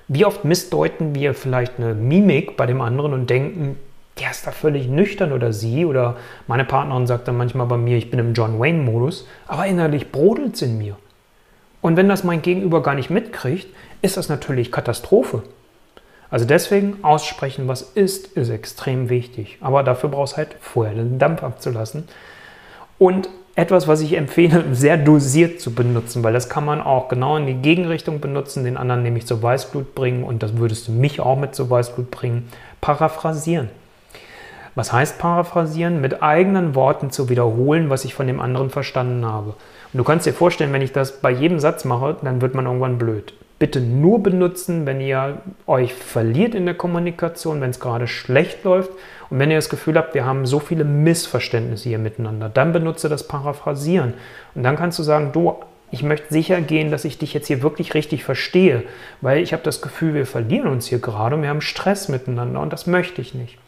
Wie 0.06 0.24
oft 0.24 0.44
missdeuten 0.44 1.14
wir 1.14 1.34
vielleicht 1.34 1.78
eine 1.78 1.94
Mimik 1.94 2.56
bei 2.56 2.64
dem 2.64 2.80
anderen 2.80 3.12
und 3.12 3.28
denken, 3.28 3.76
der 4.18 4.30
ist 4.30 4.46
da 4.46 4.52
völlig 4.52 4.88
nüchtern 4.88 5.32
oder 5.32 5.52
sie 5.52 5.84
oder 5.84 6.16
meine 6.46 6.64
Partnerin 6.64 7.06
sagt 7.06 7.28
dann 7.28 7.36
manchmal 7.36 7.66
bei 7.66 7.76
mir, 7.76 7.98
ich 7.98 8.10
bin 8.10 8.18
im 8.18 8.32
John 8.32 8.58
Wayne-Modus, 8.58 9.26
aber 9.46 9.66
innerlich 9.66 10.10
brodelt 10.10 10.54
es 10.54 10.62
in 10.62 10.78
mir. 10.78 10.96
Und 11.80 11.96
wenn 11.96 12.08
das 12.08 12.24
mein 12.24 12.42
Gegenüber 12.42 12.82
gar 12.82 12.94
nicht 12.94 13.10
mitkriegt, 13.10 13.68
ist 14.02 14.16
das 14.16 14.28
natürlich 14.28 14.72
Katastrophe. 14.72 15.42
Also 16.30 16.44
deswegen 16.44 16.98
aussprechen, 17.02 17.68
was 17.68 17.82
ist, 17.82 18.26
ist 18.36 18.50
extrem 18.50 19.08
wichtig. 19.08 19.58
Aber 19.60 19.82
dafür 19.82 20.10
brauchst 20.10 20.34
du 20.34 20.38
halt 20.38 20.56
vorher 20.60 20.94
den 20.94 21.18
Dampf 21.18 21.42
abzulassen. 21.42 22.04
Und 22.98 23.28
etwas, 23.54 23.88
was 23.88 24.00
ich 24.02 24.16
empfehle, 24.16 24.64
sehr 24.72 24.96
dosiert 24.96 25.60
zu 25.60 25.74
benutzen, 25.74 26.22
weil 26.22 26.32
das 26.32 26.48
kann 26.48 26.64
man 26.64 26.80
auch 26.80 27.08
genau 27.08 27.36
in 27.36 27.46
die 27.46 27.54
Gegenrichtung 27.54 28.20
benutzen, 28.20 28.64
den 28.64 28.76
anderen 28.76 29.02
nämlich 29.02 29.26
zur 29.26 29.42
Weißblut 29.42 29.94
bringen 29.94 30.22
und 30.22 30.42
das 30.42 30.56
würdest 30.58 30.88
du 30.88 30.92
mich 30.92 31.20
auch 31.20 31.36
mit 31.36 31.54
zur 31.54 31.68
Weißblut 31.70 32.10
bringen. 32.10 32.48
Paraphrasieren. 32.80 33.70
Was 34.76 34.92
heißt 34.92 35.18
paraphrasieren? 35.18 36.00
Mit 36.00 36.22
eigenen 36.22 36.76
Worten 36.76 37.10
zu 37.10 37.28
wiederholen, 37.28 37.90
was 37.90 38.04
ich 38.04 38.14
von 38.14 38.28
dem 38.28 38.40
anderen 38.40 38.70
verstanden 38.70 39.26
habe. 39.26 39.54
Und 39.92 39.98
du 39.98 40.04
kannst 40.04 40.26
dir 40.26 40.34
vorstellen, 40.34 40.72
wenn 40.72 40.82
ich 40.82 40.92
das 40.92 41.20
bei 41.20 41.30
jedem 41.30 41.58
Satz 41.58 41.84
mache, 41.84 42.16
dann 42.22 42.40
wird 42.40 42.54
man 42.54 42.66
irgendwann 42.66 42.98
blöd. 42.98 43.32
Bitte 43.58 43.80
nur 43.80 44.22
benutzen, 44.22 44.86
wenn 44.86 45.00
ihr 45.00 45.38
euch 45.66 45.92
verliert 45.92 46.54
in 46.54 46.64
der 46.64 46.76
Kommunikation, 46.76 47.60
wenn 47.60 47.70
es 47.70 47.80
gerade 47.80 48.06
schlecht 48.06 48.62
läuft 48.64 48.90
und 49.30 49.38
wenn 49.38 49.50
ihr 49.50 49.56
das 49.56 49.68
Gefühl 49.68 49.96
habt, 49.96 50.14
wir 50.14 50.24
haben 50.24 50.46
so 50.46 50.60
viele 50.60 50.84
Missverständnisse 50.84 51.88
hier 51.88 51.98
miteinander. 51.98 52.48
Dann 52.48 52.72
benutze 52.72 53.08
das 53.08 53.26
Paraphrasieren. 53.26 54.14
Und 54.54 54.62
dann 54.62 54.76
kannst 54.76 54.98
du 54.98 55.02
sagen, 55.02 55.32
du, 55.32 55.56
ich 55.90 56.02
möchte 56.02 56.32
sicher 56.32 56.60
gehen, 56.60 56.90
dass 56.90 57.04
ich 57.04 57.18
dich 57.18 57.34
jetzt 57.34 57.46
hier 57.46 57.62
wirklich 57.62 57.94
richtig 57.94 58.22
verstehe, 58.22 58.84
weil 59.22 59.42
ich 59.42 59.52
habe 59.52 59.62
das 59.62 59.80
Gefühl, 59.80 60.14
wir 60.14 60.26
verlieren 60.26 60.68
uns 60.68 60.86
hier 60.86 60.98
gerade 60.98 61.34
und 61.34 61.42
wir 61.42 61.48
haben 61.48 61.62
Stress 61.62 62.08
miteinander 62.08 62.60
und 62.60 62.72
das 62.72 62.86
möchte 62.86 63.22
ich 63.22 63.34
nicht. 63.34 63.58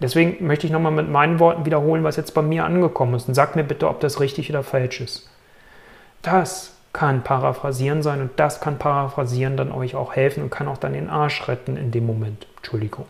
Deswegen 0.00 0.44
möchte 0.46 0.66
ich 0.66 0.72
nochmal 0.72 0.92
mit 0.92 1.10
meinen 1.10 1.38
Worten 1.38 1.66
wiederholen, 1.66 2.02
was 2.02 2.16
jetzt 2.16 2.32
bei 2.32 2.40
mir 2.40 2.64
angekommen 2.64 3.14
ist 3.14 3.28
und 3.28 3.34
sag 3.34 3.54
mir 3.54 3.64
bitte, 3.64 3.88
ob 3.88 4.00
das 4.00 4.20
richtig 4.20 4.48
oder 4.48 4.62
falsch 4.62 5.02
ist. 5.02 5.28
Das 6.22 6.74
kann 6.92 7.22
Paraphrasieren 7.22 8.02
sein 8.02 8.20
und 8.20 8.30
das 8.36 8.60
kann 8.60 8.78
Paraphrasieren 8.78 9.56
dann 9.56 9.72
euch 9.72 9.94
auch 9.94 10.14
helfen 10.14 10.42
und 10.42 10.50
kann 10.50 10.68
auch 10.68 10.78
dann 10.78 10.92
den 10.92 11.08
Arsch 11.08 11.46
retten 11.48 11.76
in 11.76 11.90
dem 11.92 12.06
Moment. 12.06 12.46
Entschuldigung. 12.56 13.06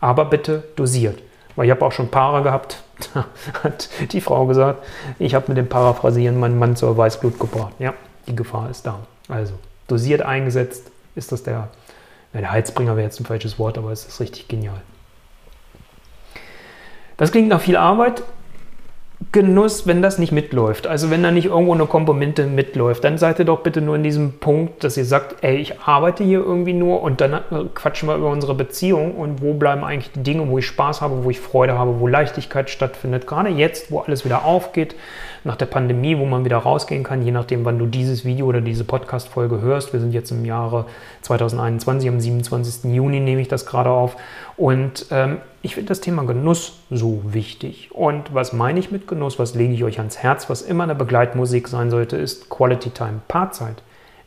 Aber 0.00 0.26
bitte 0.26 0.64
dosiert. 0.76 1.20
Weil 1.56 1.66
ich 1.66 1.70
habe 1.70 1.84
auch 1.84 1.92
schon 1.92 2.10
Paare 2.10 2.42
gehabt, 2.42 2.82
da 3.14 3.26
hat 3.62 3.88
die 4.12 4.20
Frau 4.20 4.46
gesagt, 4.46 4.84
ich 5.18 5.34
habe 5.34 5.46
mit 5.48 5.56
dem 5.56 5.68
Paraphrasieren 5.68 6.38
meinen 6.38 6.58
Mann 6.58 6.76
zur 6.76 6.96
Weißblut 6.96 7.38
gebracht. 7.38 7.74
Ja, 7.78 7.94
die 8.26 8.36
Gefahr 8.36 8.70
ist 8.70 8.86
da. 8.86 9.00
Also 9.28 9.54
dosiert 9.88 10.22
eingesetzt 10.22 10.90
ist 11.14 11.32
das 11.32 11.42
der, 11.42 11.68
ja, 12.34 12.40
der 12.40 12.50
Heizbringer 12.50 12.96
wäre 12.96 13.06
jetzt 13.06 13.20
ein 13.20 13.24
falsches 13.24 13.58
Wort, 13.58 13.78
aber 13.78 13.92
es 13.92 14.04
ist 14.04 14.20
richtig 14.20 14.48
genial. 14.48 14.80
Das 17.16 17.30
klingt 17.30 17.48
nach 17.48 17.60
viel 17.60 17.76
Arbeit, 17.76 18.24
Genuss, 19.34 19.84
wenn 19.84 20.00
das 20.00 20.18
nicht 20.18 20.30
mitläuft. 20.30 20.86
Also 20.86 21.10
wenn 21.10 21.24
da 21.24 21.32
nicht 21.32 21.46
irgendwo 21.46 21.74
eine 21.74 21.86
Komponente 21.86 22.46
mitläuft, 22.46 23.02
dann 23.02 23.18
seid 23.18 23.40
ihr 23.40 23.44
doch 23.44 23.64
bitte 23.64 23.80
nur 23.80 23.96
in 23.96 24.04
diesem 24.04 24.34
Punkt, 24.38 24.84
dass 24.84 24.96
ihr 24.96 25.04
sagt, 25.04 25.42
ey, 25.42 25.56
ich 25.56 25.80
arbeite 25.80 26.22
hier 26.22 26.38
irgendwie 26.38 26.72
nur 26.72 27.02
und 27.02 27.20
dann 27.20 27.40
quatschen 27.74 28.08
wir 28.08 28.14
über 28.14 28.30
unsere 28.30 28.54
Beziehung 28.54 29.16
und 29.16 29.42
wo 29.42 29.54
bleiben 29.54 29.82
eigentlich 29.82 30.12
die 30.12 30.22
Dinge, 30.22 30.48
wo 30.48 30.58
ich 30.58 30.66
Spaß 30.68 31.00
habe, 31.00 31.24
wo 31.24 31.30
ich 31.30 31.40
Freude 31.40 31.76
habe, 31.76 31.98
wo 31.98 32.06
Leichtigkeit 32.06 32.70
stattfindet. 32.70 33.26
Gerade 33.26 33.48
jetzt, 33.48 33.90
wo 33.90 33.98
alles 33.98 34.24
wieder 34.24 34.44
aufgeht, 34.44 34.94
nach 35.44 35.56
der 35.56 35.66
Pandemie, 35.66 36.18
wo 36.18 36.24
man 36.24 36.44
wieder 36.44 36.56
rausgehen 36.56 37.04
kann, 37.04 37.22
je 37.22 37.30
nachdem, 37.30 37.64
wann 37.64 37.78
du 37.78 37.86
dieses 37.86 38.24
Video 38.24 38.46
oder 38.46 38.62
diese 38.62 38.84
Podcast-Folge 38.84 39.60
hörst. 39.60 39.92
Wir 39.92 40.00
sind 40.00 40.12
jetzt 40.12 40.30
im 40.30 40.44
Jahre 40.44 40.86
2021, 41.20 42.08
am 42.08 42.18
27. 42.18 42.92
Juni 42.92 43.20
nehme 43.20 43.42
ich 43.42 43.48
das 43.48 43.66
gerade 43.66 43.90
auf. 43.90 44.16
Und 44.56 45.06
ähm, 45.10 45.38
ich 45.60 45.74
finde 45.74 45.88
das 45.88 46.00
Thema 46.00 46.24
Genuss 46.24 46.80
so 46.90 47.20
wichtig. 47.24 47.90
Und 47.92 48.34
was 48.34 48.52
meine 48.54 48.80
ich 48.80 48.90
mit 48.90 49.06
Genuss? 49.06 49.38
Was 49.38 49.54
lege 49.54 49.74
ich 49.74 49.84
euch 49.84 49.98
ans 49.98 50.18
Herz? 50.18 50.48
Was 50.48 50.62
immer 50.62 50.84
eine 50.84 50.94
Begleitmusik 50.94 51.68
sein 51.68 51.90
sollte, 51.90 52.16
ist 52.16 52.48
Quality 52.48 52.90
Time, 52.90 53.20
Paarzeit. 53.28 53.82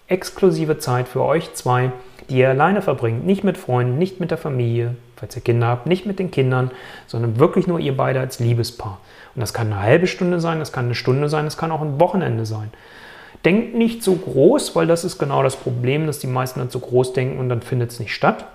Exklusive 0.07 0.77
Zeit 0.77 1.07
für 1.07 1.23
euch 1.23 1.53
zwei, 1.53 1.91
die 2.29 2.39
ihr 2.39 2.49
alleine 2.49 2.81
verbringt. 2.81 3.25
Nicht 3.25 3.43
mit 3.43 3.57
Freunden, 3.57 3.97
nicht 3.97 4.19
mit 4.19 4.31
der 4.31 4.37
Familie, 4.37 4.95
falls 5.15 5.35
ihr 5.35 5.41
Kinder 5.41 5.67
habt, 5.67 5.87
nicht 5.87 6.05
mit 6.05 6.19
den 6.19 6.31
Kindern, 6.31 6.71
sondern 7.07 7.39
wirklich 7.39 7.67
nur 7.67 7.79
ihr 7.79 7.95
beide 7.95 8.19
als 8.19 8.39
Liebespaar. 8.39 8.99
Und 9.35 9.41
das 9.41 9.53
kann 9.53 9.67
eine 9.67 9.81
halbe 9.81 10.07
Stunde 10.07 10.39
sein, 10.39 10.59
das 10.59 10.71
kann 10.71 10.85
eine 10.85 10.95
Stunde 10.95 11.29
sein, 11.29 11.45
das 11.45 11.57
kann 11.57 11.71
auch 11.71 11.81
ein 11.81 11.99
Wochenende 11.99 12.45
sein. 12.45 12.71
Denkt 13.45 13.75
nicht 13.75 14.03
so 14.03 14.15
groß, 14.15 14.75
weil 14.75 14.87
das 14.87 15.03
ist 15.03 15.19
genau 15.19 15.43
das 15.43 15.55
Problem, 15.55 16.07
dass 16.07 16.19
die 16.19 16.27
meisten 16.27 16.59
dann 16.59 16.69
zu 16.69 16.79
groß 16.79 17.13
denken 17.13 17.39
und 17.39 17.49
dann 17.49 17.61
findet 17.61 17.91
es 17.91 17.99
nicht 17.99 18.13
statt. 18.13 18.45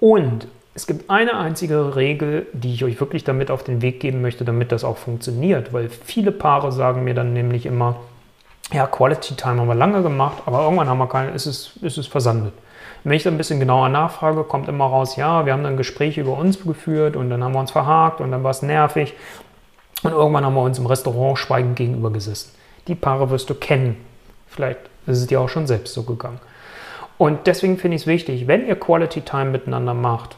Und 0.00 0.48
es 0.74 0.86
gibt 0.86 1.08
eine 1.08 1.36
einzige 1.36 1.94
Regel, 1.94 2.46
die 2.52 2.74
ich 2.74 2.84
euch 2.84 2.98
wirklich 2.98 3.22
damit 3.22 3.50
auf 3.50 3.62
den 3.62 3.80
Weg 3.80 4.00
geben 4.00 4.22
möchte, 4.22 4.44
damit 4.44 4.72
das 4.72 4.82
auch 4.82 4.96
funktioniert, 4.96 5.72
weil 5.72 5.88
viele 5.88 6.32
Paare 6.32 6.72
sagen 6.72 7.04
mir 7.04 7.14
dann 7.14 7.32
nämlich 7.32 7.64
immer, 7.64 7.96
ja, 8.72 8.86
Quality 8.86 9.36
Time 9.36 9.60
haben 9.60 9.68
wir 9.68 9.74
lange 9.74 10.02
gemacht, 10.02 10.42
aber 10.46 10.64
irgendwann 10.64 10.88
haben 10.88 10.98
wir 10.98 11.08
keine, 11.08 11.30
ist 11.30 11.46
es, 11.46 11.72
ist 11.82 11.98
es 11.98 12.06
versandet. 12.06 12.54
Wenn 13.04 13.12
ich 13.12 13.22
dann 13.22 13.34
ein 13.34 13.38
bisschen 13.38 13.60
genauer 13.60 13.90
nachfrage, 13.90 14.44
kommt 14.44 14.68
immer 14.68 14.86
raus, 14.86 15.16
ja, 15.16 15.44
wir 15.44 15.52
haben 15.52 15.62
dann 15.62 15.76
Gespräche 15.76 16.22
über 16.22 16.38
uns 16.38 16.62
geführt 16.62 17.16
und 17.16 17.28
dann 17.28 17.44
haben 17.44 17.52
wir 17.52 17.60
uns 17.60 17.70
verhakt 17.70 18.20
und 18.20 18.30
dann 18.30 18.42
war 18.42 18.50
es 18.50 18.62
nervig. 18.62 19.12
Und 20.02 20.12
irgendwann 20.12 20.44
haben 20.44 20.54
wir 20.54 20.62
uns 20.62 20.78
im 20.78 20.86
Restaurant 20.86 21.38
schweigend 21.38 21.76
gegenüber 21.76 22.10
gesessen. 22.10 22.52
Die 22.88 22.94
Paare 22.94 23.30
wirst 23.30 23.48
du 23.50 23.54
kennen. 23.54 23.96
Vielleicht 24.48 24.80
ist 25.06 25.18
es 25.18 25.26
dir 25.26 25.40
auch 25.40 25.48
schon 25.48 25.66
selbst 25.66 25.92
so 25.94 26.02
gegangen. 26.02 26.40
Und 27.18 27.46
deswegen 27.46 27.78
finde 27.78 27.96
ich 27.96 28.02
es 28.02 28.06
wichtig, 28.06 28.46
wenn 28.46 28.66
ihr 28.66 28.76
Quality 28.76 29.20
Time 29.20 29.46
miteinander 29.46 29.94
macht, 29.94 30.36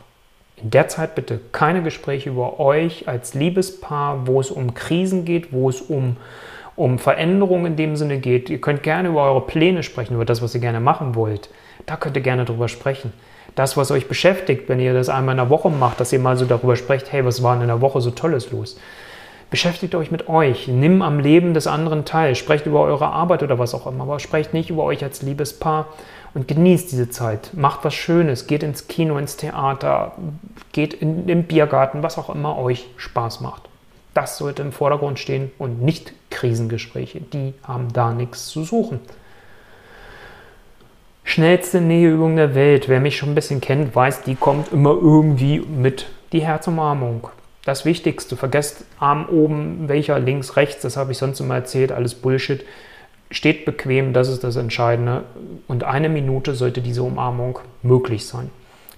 in 0.57 0.71
der 0.71 0.89
Zeit 0.89 1.15
bitte 1.15 1.41
keine 1.53 1.83
Gespräche 1.83 2.31
über 2.31 2.59
euch 2.59 3.09
als 3.09 3.35
Liebespaar, 3.35 4.27
wo 4.27 4.41
es 4.41 4.51
um 4.51 4.75
Krisen 4.75 5.25
geht, 5.25 5.53
wo 5.53 5.69
es 5.69 5.81
um, 5.81 6.17
um 6.77 6.99
Veränderungen 6.99 7.67
in 7.67 7.77
dem 7.77 7.97
Sinne 7.97 8.19
geht. 8.19 8.51
Ihr 8.51 8.61
könnt 8.61 8.83
gerne 8.83 9.09
über 9.09 9.25
eure 9.25 9.41
Pläne 9.41 9.83
sprechen, 9.83 10.15
über 10.15 10.25
das, 10.25 10.43
was 10.43 10.55
ihr 10.55 10.61
gerne 10.61 10.81
machen 10.81 11.15
wollt. 11.15 11.49
Da 11.87 11.97
könnt 11.97 12.17
ihr 12.17 12.23
gerne 12.23 12.45
drüber 12.45 12.69
sprechen. 12.69 13.13
Das, 13.55 13.77
was 13.77 13.91
euch 13.91 14.07
beschäftigt, 14.07 14.69
wenn 14.69 14.81
ihr 14.81 14.93
das 14.93 15.09
einmal 15.09 15.33
in 15.33 15.39
der 15.39 15.51
Woche 15.51 15.71
macht, 15.71 15.99
dass 15.99 16.13
ihr 16.13 16.19
mal 16.19 16.37
so 16.37 16.45
darüber 16.45 16.77
sprecht, 16.77 17.11
hey, 17.11 17.25
was 17.25 17.43
war 17.43 17.55
denn 17.55 17.63
in 17.63 17.69
der 17.69 17.81
Woche 17.81 18.03
so 18.03 18.11
Tolles 18.11 18.53
los? 18.53 18.79
Beschäftigt 19.49 19.95
euch 19.95 20.11
mit 20.11 20.29
euch, 20.29 20.67
nimm 20.67 21.03
am 21.03 21.21
Leben 21.21 21.55
des 21.55 21.69
anderen 21.69 22.05
teil, 22.05 22.35
sprecht 22.35 22.67
über 22.67 22.81
eure 22.81 23.07
Arbeit 23.07 23.45
oder 23.45 23.59
was 23.59 23.75
auch 23.75 23.87
immer, 23.87 24.03
aber 24.03 24.19
sprecht 24.19 24.53
nicht 24.53 24.71
über 24.71 24.83
euch 24.83 25.05
als 25.05 25.23
Liebespaar 25.23 25.87
und 26.35 26.49
genießt 26.49 26.91
diese 26.91 27.09
Zeit. 27.11 27.53
Macht 27.55 27.85
was 27.85 27.95
Schönes, 27.95 28.49
geht 28.49 28.65
ins 28.65 28.89
Kino, 28.89 29.17
ins 29.17 29.37
Theater, 29.37 30.13
geht 30.73 30.95
in 30.95 31.29
den 31.29 31.45
Biergarten, 31.45 32.03
was 32.03 32.19
auch 32.19 32.29
immer 32.29 32.59
euch 32.59 32.89
Spaß 32.97 33.41
macht. 33.41 33.66
Das 34.17 34.39
sollte 34.39 34.63
im 34.63 34.73
Vordergrund 34.73 35.19
stehen 35.19 35.51
und 35.59 35.83
nicht 35.83 36.15
Krisengespräche. 36.31 37.21
Die 37.21 37.53
haben 37.63 37.93
da 37.93 38.15
nichts 38.15 38.47
zu 38.47 38.65
suchen. 38.65 38.99
Schnellste 41.23 41.83
Näheübung 41.83 42.37
der 42.37 42.55
Welt. 42.55 42.89
Wer 42.89 43.01
mich 43.01 43.19
schon 43.19 43.33
ein 43.33 43.35
bisschen 43.35 43.61
kennt, 43.61 43.95
weiß, 43.95 44.23
die 44.23 44.35
kommt 44.35 44.73
immer 44.73 44.93
irgendwie 44.93 45.59
mit. 45.61 46.07
Die 46.33 46.41
Herzumarmung. 46.41 47.29
Das 47.67 47.85
Wichtigste, 47.85 48.39
vergesst 48.39 48.87
Arm 48.99 49.29
oben, 49.29 49.87
welcher 49.87 50.19
links, 50.19 50.57
rechts, 50.57 50.81
das 50.81 50.97
habe 50.97 51.13
ich 51.13 51.19
sonst 51.19 51.41
immer 51.41 51.57
erzählt, 51.57 51.93
alles 51.93 52.15
Bullshit. 52.15 52.65
Steht 53.31 53.67
bequem, 53.67 54.15
das 54.15 54.29
ist 54.29 54.43
das 54.43 54.57
Entscheidende. 54.57 55.25
Und 55.69 55.85
eine 55.85 56.09
Minute 56.09 56.55
sollte 56.55 56.81
diese 56.81 57.03
Umarmung 57.03 57.59
möglich 57.83 58.25
sein. 58.25 58.49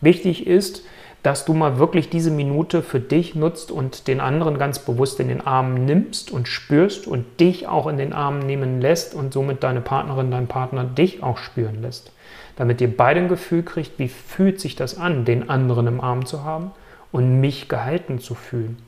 Wichtig 0.00 0.46
ist, 0.46 0.84
dass 1.22 1.44
du 1.44 1.52
mal 1.52 1.78
wirklich 1.78 2.10
diese 2.10 2.30
Minute 2.30 2.82
für 2.82 3.00
dich 3.00 3.34
nutzt 3.34 3.70
und 3.70 4.06
den 4.06 4.20
anderen 4.20 4.58
ganz 4.58 4.78
bewusst 4.78 5.18
in 5.20 5.28
den 5.28 5.40
Arm 5.40 5.84
nimmst 5.84 6.30
und 6.30 6.48
spürst 6.48 7.06
und 7.06 7.40
dich 7.40 7.66
auch 7.66 7.86
in 7.86 7.96
den 7.96 8.12
Arm 8.12 8.38
nehmen 8.38 8.80
lässt 8.80 9.14
und 9.14 9.32
somit 9.32 9.62
deine 9.62 9.80
Partnerin, 9.80 10.30
dein 10.30 10.46
Partner 10.46 10.84
dich 10.84 11.22
auch 11.22 11.38
spüren 11.38 11.82
lässt. 11.82 12.12
Damit 12.56 12.80
ihr 12.80 12.96
beide 12.96 13.20
ein 13.20 13.28
Gefühl 13.28 13.62
kriegt, 13.62 13.98
wie 13.98 14.08
fühlt 14.08 14.60
sich 14.60 14.76
das 14.76 14.96
an, 14.98 15.24
den 15.24 15.50
anderen 15.50 15.86
im 15.86 16.00
Arm 16.00 16.24
zu 16.24 16.44
haben 16.44 16.70
und 17.12 17.40
mich 17.40 17.68
gehalten 17.68 18.20
zu 18.20 18.34
fühlen. 18.34 18.78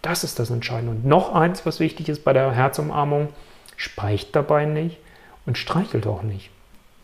Das 0.00 0.24
ist 0.24 0.38
das 0.38 0.50
Entscheidende. 0.50 0.92
Und 0.92 1.04
noch 1.04 1.34
eins, 1.34 1.64
was 1.64 1.80
wichtig 1.80 2.08
ist 2.08 2.24
bei 2.24 2.32
der 2.32 2.52
Herzumarmung, 2.52 3.28
speicht 3.76 4.34
dabei 4.34 4.64
nicht 4.64 4.98
und 5.46 5.58
streichelt 5.58 6.06
auch 6.06 6.22
nicht. 6.22 6.50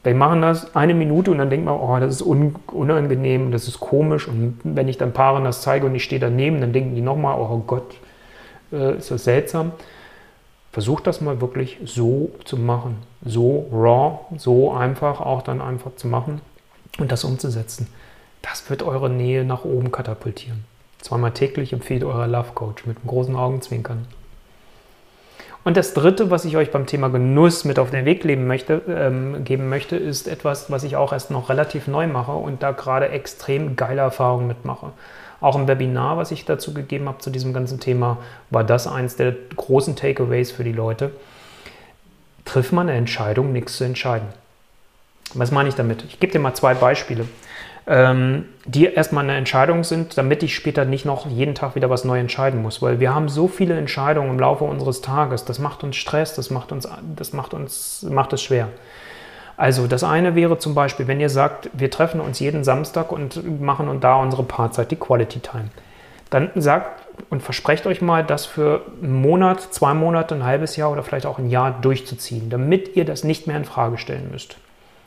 Wir 0.05 0.15
machen 0.15 0.43
das 0.43 0.75
eine 0.77 0.95
Minute 0.95 1.31
und 1.31 1.39
dann 1.39 1.51
denkt 1.51 1.67
man, 1.67 1.75
oh, 1.75 1.99
das 1.99 2.15
ist 2.15 2.23
unangenehm, 2.23 3.51
das 3.51 3.67
ist 3.67 3.81
komisch. 3.81 4.29
Und 4.29 4.59
wenn 4.63 4.89
ich 4.89 4.97
dann 4.97 5.13
Paaren 5.13 5.45
das 5.45 5.63
zeige 5.63 5.87
und 5.87 5.95
ich 5.95 6.05
stehe 6.05 6.21
daneben, 6.21 6.61
dann 6.61 6.73
denken 6.73 6.95
die 6.95 7.01
nochmal, 7.01 7.39
oh 7.39 7.63
Gott, 7.67 7.97
äh, 8.73 8.97
ist 8.97 9.11
das 9.11 9.25
seltsam. 9.25 9.73
Versucht 10.73 11.07
das 11.07 11.21
mal 11.21 11.41
wirklich 11.41 11.79
so 11.85 12.31
zu 12.45 12.57
machen. 12.57 12.99
So 13.25 13.67
raw, 13.73 14.21
so 14.37 14.73
einfach 14.73 15.21
auch 15.21 15.43
dann 15.43 15.61
einfach 15.61 15.97
zu 15.97 16.07
machen 16.07 16.41
und 16.99 17.11
das 17.11 17.25
umzusetzen. 17.25 17.89
Das 18.43 18.71
wird 18.71 18.83
eure 18.83 19.11
Nähe 19.11 19.45
nach 19.45 19.65
oben 19.65 19.91
katapultieren. 19.91 20.65
Zweimal 21.01 21.33
täglich 21.33 21.73
empfiehlt 21.73 22.05
euer 22.05 22.27
Love 22.27 22.53
Coach 22.55 22.87
mit 22.87 22.99
einem 22.99 23.07
großen 23.09 23.35
Augenzwinkern. 23.35 24.07
Und 25.65 25.77
das 25.77 25.93
Dritte, 25.93 26.31
was 26.31 26.45
ich 26.45 26.57
euch 26.57 26.71
beim 26.71 26.87
Thema 26.87 27.09
Genuss 27.09 27.65
mit 27.65 27.79
auf 27.79 27.91
den 27.91 28.05
Weg 28.05 28.25
möchte, 28.25 28.83
ähm, 28.89 29.45
geben 29.45 29.69
möchte, 29.69 29.97
ist 29.97 30.29
etwas, 30.29 30.71
was 30.71 30.85
ich 30.85 30.97
auch 30.97 31.13
erst 31.13 31.31
noch 31.31 31.49
relativ 31.49 31.89
neu 31.89 32.07
mache 32.07 32.33
und 32.33 32.63
da 32.63 32.71
gerade 32.71 33.09
extrem 33.11 33.77
geile 33.77 34.01
Erfahrungen 34.01 34.47
mitmache. 34.47 34.93
Auch 35.41 35.57
im 35.57 35.69
Webinar, 35.69 36.17
was 36.17 36.31
ich 36.31 36.45
dazu 36.45 36.75
gegeben 36.75 37.09
habe 37.09 37.19
zu 37.19 37.31
diesem 37.31 37.53
ganzen 37.53 37.81
Thema, 37.81 38.19
war 38.51 38.65
das 38.65 38.87
eins 38.87 39.17
der 39.17 39.35
großen 39.57 39.95
Takeaways 39.95 40.51
für 40.51 40.65
die 40.65 40.73
Leute. 40.73 41.13
Triff 42.45 42.73
mal 42.73 42.83
eine 42.83 42.95
Entscheidung, 42.95 43.53
nichts 43.53 43.77
zu 43.77 43.85
entscheiden. 43.85 44.29
Was 45.35 45.51
meine 45.51 45.69
ich 45.69 45.75
damit? 45.75 46.03
Ich 46.05 46.19
gebe 46.19 46.33
dir 46.33 46.39
mal 46.39 46.55
zwei 46.55 46.75
Beispiele 46.75 47.27
ähm, 47.89 48.45
die 48.67 48.85
erstmal 48.85 49.25
eine 49.25 49.37
Entscheidung 49.37 49.83
sind, 49.83 50.19
damit 50.19 50.43
ich 50.43 50.55
später 50.55 50.85
nicht 50.85 51.07
noch 51.07 51.27
jeden 51.27 51.55
Tag 51.55 51.75
wieder 51.75 51.89
was 51.89 52.05
neu 52.05 52.19
entscheiden 52.19 52.61
muss. 52.61 52.83
Weil 52.83 53.01
wir 53.01 53.15
haben 53.15 53.31
so 53.31 53.49
viele 53.49 53.77
Entscheidungen 53.79 54.31
im 54.31 54.39
Laufe 54.39 54.65
unseres 54.65 55.01
Tages. 55.01 55.47
Das 55.47 55.59
macht 55.59 55.83
uns 55.83 55.97
Stress, 55.97 56.35
das 56.35 56.51
macht 56.51 56.71
uns, 56.71 56.87
das 57.17 57.33
macht 57.33 57.55
uns, 57.55 58.07
macht 58.09 58.35
es 58.35 58.43
schwer. 58.43 58.69
Also 59.57 59.87
das 59.87 60.05
eine 60.05 60.35
wäre 60.35 60.59
zum 60.59 60.75
Beispiel, 60.75 61.09
wenn 61.09 61.19
ihr 61.19 61.31
sagt, 61.31 61.71
wir 61.73 61.91
treffen 61.91 62.21
uns 62.21 62.39
jeden 62.39 62.63
Samstag 62.63 63.11
und 63.11 63.61
machen 63.61 63.89
und 63.89 64.05
da 64.05 64.17
unsere 64.17 64.43
Paarzeit, 64.43 64.91
die 64.91 64.97
Quality 64.97 65.41
Time. 65.41 65.71
Dann 66.31 66.51
sagt 66.55 67.07
und 67.31 67.43
versprecht 67.43 67.87
euch 67.87 68.03
mal, 68.03 68.23
das 68.23 68.45
für 68.45 68.83
einen 69.03 69.21
Monat, 69.21 69.61
zwei 69.61 69.95
Monate, 69.95 70.35
ein 70.35 70.45
halbes 70.45 70.77
Jahr 70.77 70.93
oder 70.93 71.03
vielleicht 71.03 71.27
auch 71.27 71.39
ein 71.39 71.49
Jahr 71.49 71.73
durchzuziehen, 71.81 72.51
damit 72.51 72.97
ihr 72.97 73.07
das 73.07 73.25
nicht 73.25 73.47
mehr 73.47 73.57
in 73.57 73.65
Frage 73.65 73.97
stellen 73.99 74.29
müsst. 74.31 74.59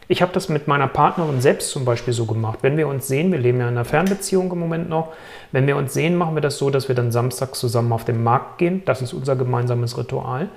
Ich 0.08 0.22
habe 0.22 0.34
das 0.34 0.50
mit 0.50 0.68
meiner 0.68 0.88
Partnerin 0.88 1.40
selbst 1.42 1.70
zum 1.70 1.86
Beispiel 1.86 2.14
so 2.14 2.26
gemacht. 2.26 2.60
Wenn 2.62 2.76
wir 2.76 2.88
uns 2.88 3.08
sehen, 3.08 3.32
wir 3.32 3.40
leben 3.40 3.60
ja 3.60 3.70
in 3.70 3.76
einer 3.76 3.86
Fernbeziehung 3.86 4.52
im 4.52 4.60
Moment 4.60 4.90
noch, 4.90 5.14
wenn 5.52 5.68
wir 5.68 5.78
uns 5.78 5.94
sehen, 5.94 6.16
machen 6.16 6.36
wir 6.36 6.42
das 6.42 6.58
so, 6.58 6.70
dass 6.70 6.88
wir 6.88 6.96
dann 6.96 7.12
samstags 7.12 7.60
zusammen 7.60 7.94
auf 7.94 8.04
den 8.04 8.24
Markt 8.24 8.58
gehen. 8.58 8.84
Das 8.86 9.02
ist 9.02 9.14
unser 9.14 9.36
gemeinsames 9.36 9.98
Ritual. 9.98 10.50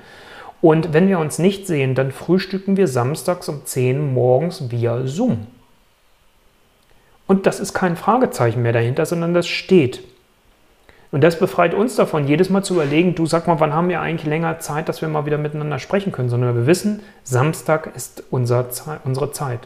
Und 0.60 0.92
wenn 0.92 1.08
wir 1.08 1.18
uns 1.18 1.38
nicht 1.38 1.66
sehen, 1.66 1.94
dann 1.94 2.10
frühstücken 2.10 2.76
wir 2.76 2.88
samstags 2.88 3.48
um 3.48 3.64
10 3.64 4.14
morgens 4.14 4.70
via 4.70 5.06
Zoom. 5.06 5.46
Und 7.26 7.46
das 7.46 7.60
ist 7.60 7.74
kein 7.74 7.96
Fragezeichen 7.96 8.62
mehr 8.62 8.72
dahinter, 8.72 9.06
sondern 9.06 9.34
das 9.34 9.46
steht. 9.46 10.02
Und 11.12 11.22
das 11.22 11.38
befreit 11.38 11.74
uns 11.74 11.94
davon, 11.94 12.26
jedes 12.26 12.50
Mal 12.50 12.62
zu 12.62 12.74
überlegen, 12.74 13.14
du 13.14 13.26
sag 13.26 13.46
mal, 13.46 13.60
wann 13.60 13.72
haben 13.72 13.88
wir 13.88 14.00
eigentlich 14.00 14.28
länger 14.28 14.58
Zeit, 14.58 14.88
dass 14.88 15.00
wir 15.00 15.08
mal 15.08 15.26
wieder 15.26 15.38
miteinander 15.38 15.78
sprechen 15.78 16.12
können, 16.12 16.28
sondern 16.28 16.56
wir 16.56 16.66
wissen, 16.66 17.00
Samstag 17.22 17.90
ist 17.94 18.24
unser 18.30 18.70
Ze 18.70 19.00
unsere 19.04 19.30
Zeit. 19.30 19.60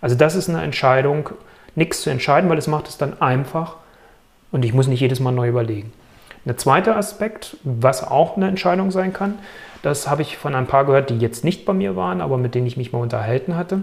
Also 0.00 0.16
das 0.16 0.34
ist 0.34 0.48
eine 0.48 0.62
Entscheidung, 0.62 1.30
nichts 1.76 2.02
zu 2.02 2.10
entscheiden, 2.10 2.50
weil 2.50 2.58
es 2.58 2.66
macht 2.66 2.88
es 2.88 2.98
dann 2.98 3.20
einfach 3.20 3.76
und 4.50 4.64
ich 4.64 4.72
muss 4.72 4.88
nicht 4.88 5.00
jedes 5.00 5.20
Mal 5.20 5.32
neu 5.32 5.48
überlegen. 5.48 5.92
Ein 6.46 6.58
zweiter 6.58 6.96
Aspekt, 6.96 7.56
was 7.62 8.02
auch 8.02 8.36
eine 8.36 8.48
Entscheidung 8.48 8.90
sein 8.90 9.12
kann, 9.12 9.38
das 9.82 10.08
habe 10.08 10.22
ich 10.22 10.36
von 10.36 10.54
ein 10.54 10.66
paar 10.66 10.84
gehört, 10.84 11.10
die 11.10 11.18
jetzt 11.18 11.44
nicht 11.44 11.64
bei 11.64 11.72
mir 11.72 11.96
waren, 11.96 12.20
aber 12.20 12.38
mit 12.38 12.54
denen 12.54 12.66
ich 12.66 12.76
mich 12.76 12.92
mal 12.92 12.98
unterhalten 12.98 13.56
hatte. 13.56 13.82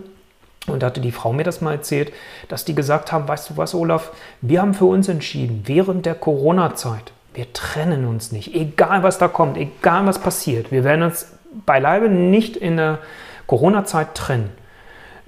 Und 0.68 0.84
da 0.84 0.88
hatte 0.88 1.02
die 1.02 1.12
Frau 1.12 1.34
mir 1.34 1.44
das 1.44 1.62
mal 1.62 1.74
erzählt, 1.74 2.12
dass 2.50 2.66
die 2.66 2.76
gesagt 2.76 3.12
haben, 3.12 3.28
weißt 3.28 3.50
du 3.50 3.58
was, 3.58 3.74
Olaf, 3.74 4.12
wir 4.42 4.62
haben 4.62 4.74
für 4.74 4.86
uns 4.86 5.08
entschieden, 5.08 5.64
während 5.66 6.06
der 6.06 6.16
Corona-Zeit, 6.16 7.14
wir 7.34 7.52
trennen 7.54 8.06
uns 8.06 8.32
nicht, 8.32 8.54
egal 8.54 9.04
was 9.04 9.18
da 9.18 9.28
kommt, 9.28 9.58
egal 9.58 10.06
was 10.06 10.20
passiert, 10.20 10.72
wir 10.72 10.84
werden 10.84 11.04
uns 11.04 11.32
beileibe 11.66 12.10
nicht 12.10 12.58
in 12.58 12.78
der 12.78 13.00
Corona-Zeit 13.48 14.14
trennen. 14.16 14.50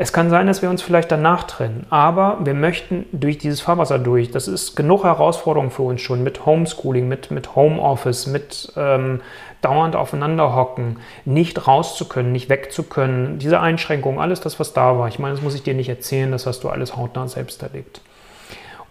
Es 0.02 0.14
kann 0.14 0.30
sein, 0.30 0.48
dass 0.48 0.62
wir 0.62 0.70
uns 0.70 0.82
vielleicht 0.82 1.12
danach 1.12 1.44
trennen, 1.44 1.86
aber 1.90 2.38
wir 2.46 2.54
möchten 2.54 3.06
durch 3.12 3.38
dieses 3.38 3.60
Fahrwasser 3.60 4.00
durch. 4.00 4.32
Das 4.32 4.48
ist 4.48 4.78
genug 4.78 5.04
Herausforderung 5.04 5.72
für 5.72 5.82
uns 5.82 6.00
schon 6.00 6.24
mit 6.24 6.46
Homeschooling, 6.46 7.10
mit, 7.10 7.32
mit 7.32 7.54
Homeoffice, 7.54 8.26
mit 8.26 8.72
ähm, 8.78 9.20
dauernd 9.62 9.98
aufeinander 9.98 10.56
hocken, 10.56 11.02
nicht 11.26 11.68
raus 11.68 11.98
zu 11.98 12.08
können, 12.08 12.32
nicht 12.32 12.48
weg 12.48 12.72
zu 12.72 12.84
können. 12.84 13.40
Diese 13.40 13.60
Einschränkungen, 13.60 14.22
alles 14.22 14.40
das, 14.40 14.58
was 14.58 14.72
da 14.72 14.98
war. 14.98 15.10
Ich 15.10 15.20
meine, 15.20 15.36
das 15.36 15.44
muss 15.44 15.54
ich 15.54 15.64
dir 15.64 15.74
nicht 15.74 15.90
erzählen, 15.90 16.32
das 16.32 16.46
hast 16.46 16.64
du 16.64 16.70
alles 16.70 16.96
hautnah 16.96 17.28
selbst 17.28 17.62
erlebt. 17.62 18.00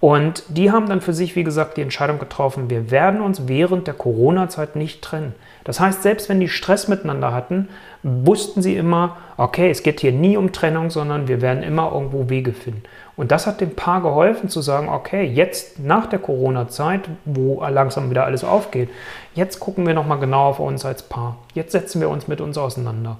Und 0.01 0.45
die 0.49 0.71
haben 0.71 0.89
dann 0.89 1.01
für 1.01 1.13
sich, 1.13 1.35
wie 1.35 1.43
gesagt, 1.43 1.77
die 1.77 1.83
Entscheidung 1.83 2.21
getroffen, 2.21 2.71
wir 2.71 2.93
werden 2.93 3.21
uns 3.21 3.49
während 3.49 3.89
der 3.89 3.95
Corona-Zeit 3.95 4.77
nicht 4.77 5.03
trennen. 5.03 5.35
Das 5.65 5.81
heißt, 5.81 6.03
selbst 6.05 6.29
wenn 6.29 6.39
die 6.39 6.49
Stress 6.49 6.87
miteinander 6.87 7.33
hatten, 7.35 7.69
wussten 8.05 8.63
sie 8.63 8.77
immer, 8.77 9.17
okay, 9.37 9.71
es 9.71 9.83
geht 9.83 10.01
hier 10.01 10.13
nie 10.13 10.37
um 10.37 10.53
Trennung, 10.53 10.91
sondern 10.91 11.27
wir 11.27 11.43
werden 11.43 11.65
immer 11.65 11.91
irgendwo 11.93 12.31
Wege 12.31 12.53
finden. 12.53 12.85
Und 13.17 13.33
das 13.33 13.49
hat 13.49 13.61
dem 13.61 13.75
Paar 13.75 14.01
geholfen 14.01 14.49
zu 14.49 14.61
sagen, 14.61 14.89
okay, 14.89 15.25
jetzt 15.25 15.81
nach 15.81 16.07
der 16.07 16.21
Corona-Zeit, 16.21 17.09
wo 17.25 17.65
langsam 17.69 18.09
wieder 18.11 18.25
alles 18.25 18.45
aufgeht, 18.45 18.91
jetzt 19.35 19.59
gucken 19.59 19.85
wir 19.85 19.95
nochmal 19.95 20.21
genau 20.21 20.51
auf 20.51 20.61
uns 20.61 20.85
als 20.85 21.03
Paar. 21.03 21.39
Jetzt 21.55 21.73
setzen 21.73 22.01
wir 22.01 22.09
uns 22.09 22.29
mit 22.29 22.41
uns 22.41 22.57
auseinander. 22.57 23.19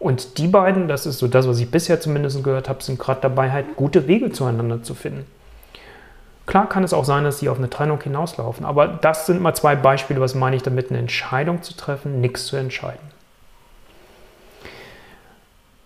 Und 0.00 0.38
die 0.38 0.48
beiden, 0.48 0.88
das 0.88 1.06
ist 1.06 1.18
so 1.18 1.28
das, 1.28 1.46
was 1.46 1.60
ich 1.60 1.70
bisher 1.70 2.00
zumindest 2.00 2.42
gehört 2.42 2.68
habe, 2.68 2.82
sind 2.82 2.98
gerade 2.98 3.20
dabei, 3.20 3.52
halt 3.52 3.76
gute 3.76 4.08
Wege 4.08 4.32
zueinander 4.32 4.82
zu 4.82 4.94
finden. 4.94 5.24
Klar 6.48 6.66
kann 6.66 6.82
es 6.82 6.94
auch 6.94 7.04
sein, 7.04 7.24
dass 7.24 7.40
sie 7.40 7.50
auf 7.50 7.58
eine 7.58 7.68
Trennung 7.68 8.00
hinauslaufen, 8.00 8.64
aber 8.64 8.88
das 8.88 9.26
sind 9.26 9.42
mal 9.42 9.52
zwei 9.52 9.76
Beispiele, 9.76 10.18
was 10.18 10.34
meine 10.34 10.56
ich 10.56 10.62
damit, 10.62 10.88
eine 10.88 10.98
Entscheidung 10.98 11.62
zu 11.62 11.76
treffen, 11.76 12.22
nichts 12.22 12.46
zu 12.46 12.56
entscheiden. 12.56 13.06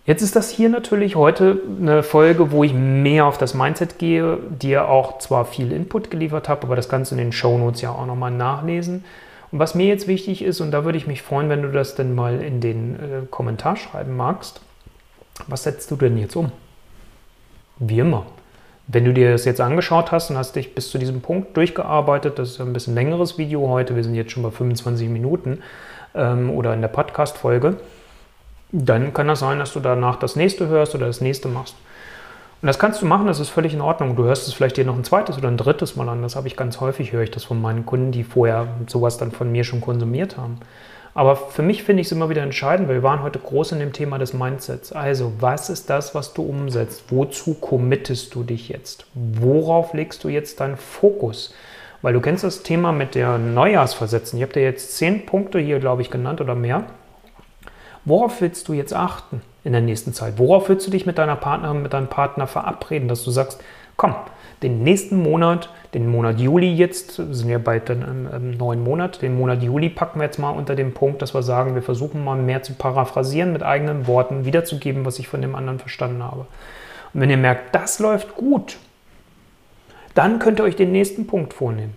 Jetzt 0.05 0.21
ist 0.21 0.37
das 0.37 0.49
hier 0.49 0.69
natürlich 0.69 1.17
heute 1.17 1.59
eine 1.81 2.01
Folge, 2.01 2.51
wo 2.51 2.63
ich 2.63 2.73
mehr 2.73 3.25
auf 3.25 3.37
das 3.37 3.53
Mindset 3.53 3.99
gehe, 3.99 4.37
dir 4.57 4.87
auch 4.87 5.17
zwar 5.17 5.43
viel 5.43 5.69
Input 5.73 6.09
geliefert 6.09 6.47
habe, 6.47 6.63
aber 6.63 6.77
das 6.77 6.87
du 6.87 7.11
in 7.11 7.17
den 7.17 7.33
Show 7.33 7.57
Notes 7.57 7.81
ja 7.81 7.91
auch 7.91 8.05
nochmal 8.05 8.31
nachlesen. 8.31 9.03
Und 9.51 9.59
was 9.59 9.75
mir 9.75 9.87
jetzt 9.87 10.07
wichtig 10.07 10.41
ist, 10.41 10.61
und 10.61 10.71
da 10.71 10.85
würde 10.85 10.97
ich 10.97 11.07
mich 11.07 11.23
freuen, 11.23 11.49
wenn 11.49 11.61
du 11.61 11.73
das 11.73 11.95
dann 11.95 12.15
mal 12.15 12.41
in 12.41 12.61
den 12.61 12.95
äh, 12.95 13.25
Kommentar 13.29 13.75
schreiben 13.75 14.15
magst, 14.15 14.61
was 15.45 15.63
setzt 15.63 15.91
du 15.91 15.97
denn 15.97 16.17
jetzt 16.17 16.37
um? 16.37 16.53
Wie 17.79 17.99
immer. 17.99 18.25
Wenn 18.87 19.05
du 19.05 19.13
dir 19.13 19.31
das 19.31 19.45
jetzt 19.45 19.61
angeschaut 19.61 20.11
hast 20.11 20.29
und 20.29 20.37
hast 20.37 20.55
dich 20.55 20.75
bis 20.75 20.91
zu 20.91 20.97
diesem 20.97 21.21
Punkt 21.21 21.55
durchgearbeitet, 21.55 22.37
das 22.37 22.51
ist 22.51 22.61
ein 22.61 22.73
bisschen 22.73 22.95
längeres 22.95 23.37
Video 23.37 23.69
heute, 23.69 23.95
wir 23.95 24.03
sind 24.03 24.15
jetzt 24.15 24.31
schon 24.31 24.43
bei 24.43 24.51
25 24.51 25.07
Minuten 25.09 25.61
ähm, 26.13 26.49
oder 26.49 26.73
in 26.73 26.81
der 26.81 26.89
Podcast-Folge, 26.89 27.77
dann 28.73 29.13
kann 29.13 29.27
das 29.27 29.39
sein, 29.39 29.59
dass 29.59 29.71
du 29.71 29.79
danach 29.79 30.17
das 30.17 30.35
nächste 30.35 30.67
hörst 30.67 30.95
oder 30.95 31.07
das 31.07 31.21
nächste 31.21 31.47
machst. 31.47 31.75
Und 32.61 32.67
das 32.67 32.79
kannst 32.79 33.01
du 33.01 33.05
machen, 33.05 33.27
das 33.27 33.39
ist 33.39 33.49
völlig 33.49 33.73
in 33.73 33.81
Ordnung. 33.81 34.15
Du 34.15 34.23
hörst 34.23 34.47
es 34.47 34.53
vielleicht 34.53 34.77
dir 34.77 34.85
noch 34.85 34.95
ein 34.95 35.03
zweites 35.03 35.37
oder 35.37 35.49
ein 35.49 35.57
drittes 35.57 35.95
Mal 35.97 36.07
an. 36.07 36.21
Das 36.21 36.35
habe 36.35 36.47
ich 36.47 36.55
ganz 36.55 36.79
häufig, 36.79 37.11
höre 37.11 37.23
ich 37.23 37.31
das 37.31 37.43
von 37.43 37.61
meinen 37.61 37.85
Kunden, 37.85 38.13
die 38.13 38.23
vorher 38.23 38.67
sowas 38.87 39.17
dann 39.17 39.31
von 39.31 39.51
mir 39.51 39.65
schon 39.65 39.81
konsumiert 39.81 40.37
haben. 40.37 40.59
Aber 41.15 41.35
für 41.35 41.61
mich 41.61 41.83
finde 41.83 42.01
ich 42.01 42.07
es 42.07 42.11
immer 42.11 42.29
wieder 42.29 42.41
entscheidend, 42.41 42.87
weil 42.87 42.95
wir 42.95 43.03
waren 43.03 43.21
heute 43.21 43.37
groß 43.37 43.73
in 43.73 43.79
dem 43.79 43.93
Thema 43.93 44.17
des 44.17 44.33
Mindsets. 44.33 44.91
Also, 44.91 45.33
was 45.39 45.69
ist 45.69 45.89
das, 45.89 46.15
was 46.15 46.33
du 46.33 46.41
umsetzt? 46.41 47.03
Wozu 47.09 47.53
committest 47.55 48.33
du 48.33 48.43
dich 48.43 48.69
jetzt? 48.69 49.05
Worauf 49.13 49.93
legst 49.93 50.23
du 50.23 50.29
jetzt 50.29 50.59
deinen 50.59 50.77
Fokus? 50.77 51.53
Weil 52.01 52.13
du 52.13 52.19
kennst 52.19 52.43
das 52.43 52.63
Thema 52.63 52.91
mit 52.91 53.15
der 53.15 53.37
Neujahrsversetzen. 53.37 54.37
Ich 54.37 54.43
habe 54.43 54.53
dir 54.53 54.63
jetzt 54.63 54.97
zehn 54.97 55.25
Punkte 55.25 55.59
hier, 55.59 55.79
glaube 55.79 56.01
ich, 56.01 56.09
genannt 56.09 56.41
oder 56.41 56.55
mehr. 56.55 56.83
Worauf 58.05 58.41
willst 58.41 58.67
du 58.67 58.73
jetzt 58.73 58.93
achten 58.93 59.41
in 59.63 59.71
der 59.71 59.81
nächsten 59.81 60.13
Zeit? 60.13 60.37
Worauf 60.37 60.67
willst 60.67 60.85
du 60.87 60.91
dich 60.91 61.05
mit 61.05 61.17
deiner 61.17 61.37
Partnerin, 61.37 61.81
mit 61.81 61.93
deinem 61.93 62.07
Partner 62.07 62.47
verabreden, 62.47 63.07
dass 63.07 63.23
du 63.23 63.31
sagst, 63.31 63.61
komm, 63.95 64.15
den 64.63 64.83
nächsten 64.83 65.21
Monat, 65.21 65.69
den 65.93 66.09
Monat 66.09 66.39
Juli 66.39 66.73
jetzt, 66.73 67.15
sind 67.15 67.49
ja 67.49 67.57
bald 67.57 67.89
dann 67.89 68.01
im, 68.01 68.33
im, 68.33 68.51
neuen 68.57 68.83
Monat, 68.83 69.21
den 69.21 69.37
Monat 69.37 69.61
Juli 69.61 69.89
packen 69.89 70.19
wir 70.19 70.25
jetzt 70.25 70.39
mal 70.39 70.51
unter 70.51 70.75
den 70.75 70.93
Punkt, 70.93 71.21
dass 71.21 71.33
wir 71.33 71.43
sagen, 71.43 71.75
wir 71.75 71.83
versuchen 71.83 72.23
mal 72.23 72.37
mehr 72.37 72.63
zu 72.63 72.73
paraphrasieren, 72.73 73.53
mit 73.53 73.63
eigenen 73.63 74.07
Worten 74.07 74.45
wiederzugeben, 74.45 75.05
was 75.05 75.19
ich 75.19 75.27
von 75.27 75.41
dem 75.41 75.55
anderen 75.55 75.79
verstanden 75.79 76.23
habe. 76.23 76.47
Und 77.13 77.21
wenn 77.21 77.29
ihr 77.29 77.37
merkt, 77.37 77.75
das 77.75 77.99
läuft 77.99 78.35
gut, 78.35 78.77
dann 80.15 80.39
könnt 80.39 80.59
ihr 80.59 80.63
euch 80.63 80.75
den 80.75 80.91
nächsten 80.91 81.27
Punkt 81.27 81.53
vornehmen. 81.53 81.93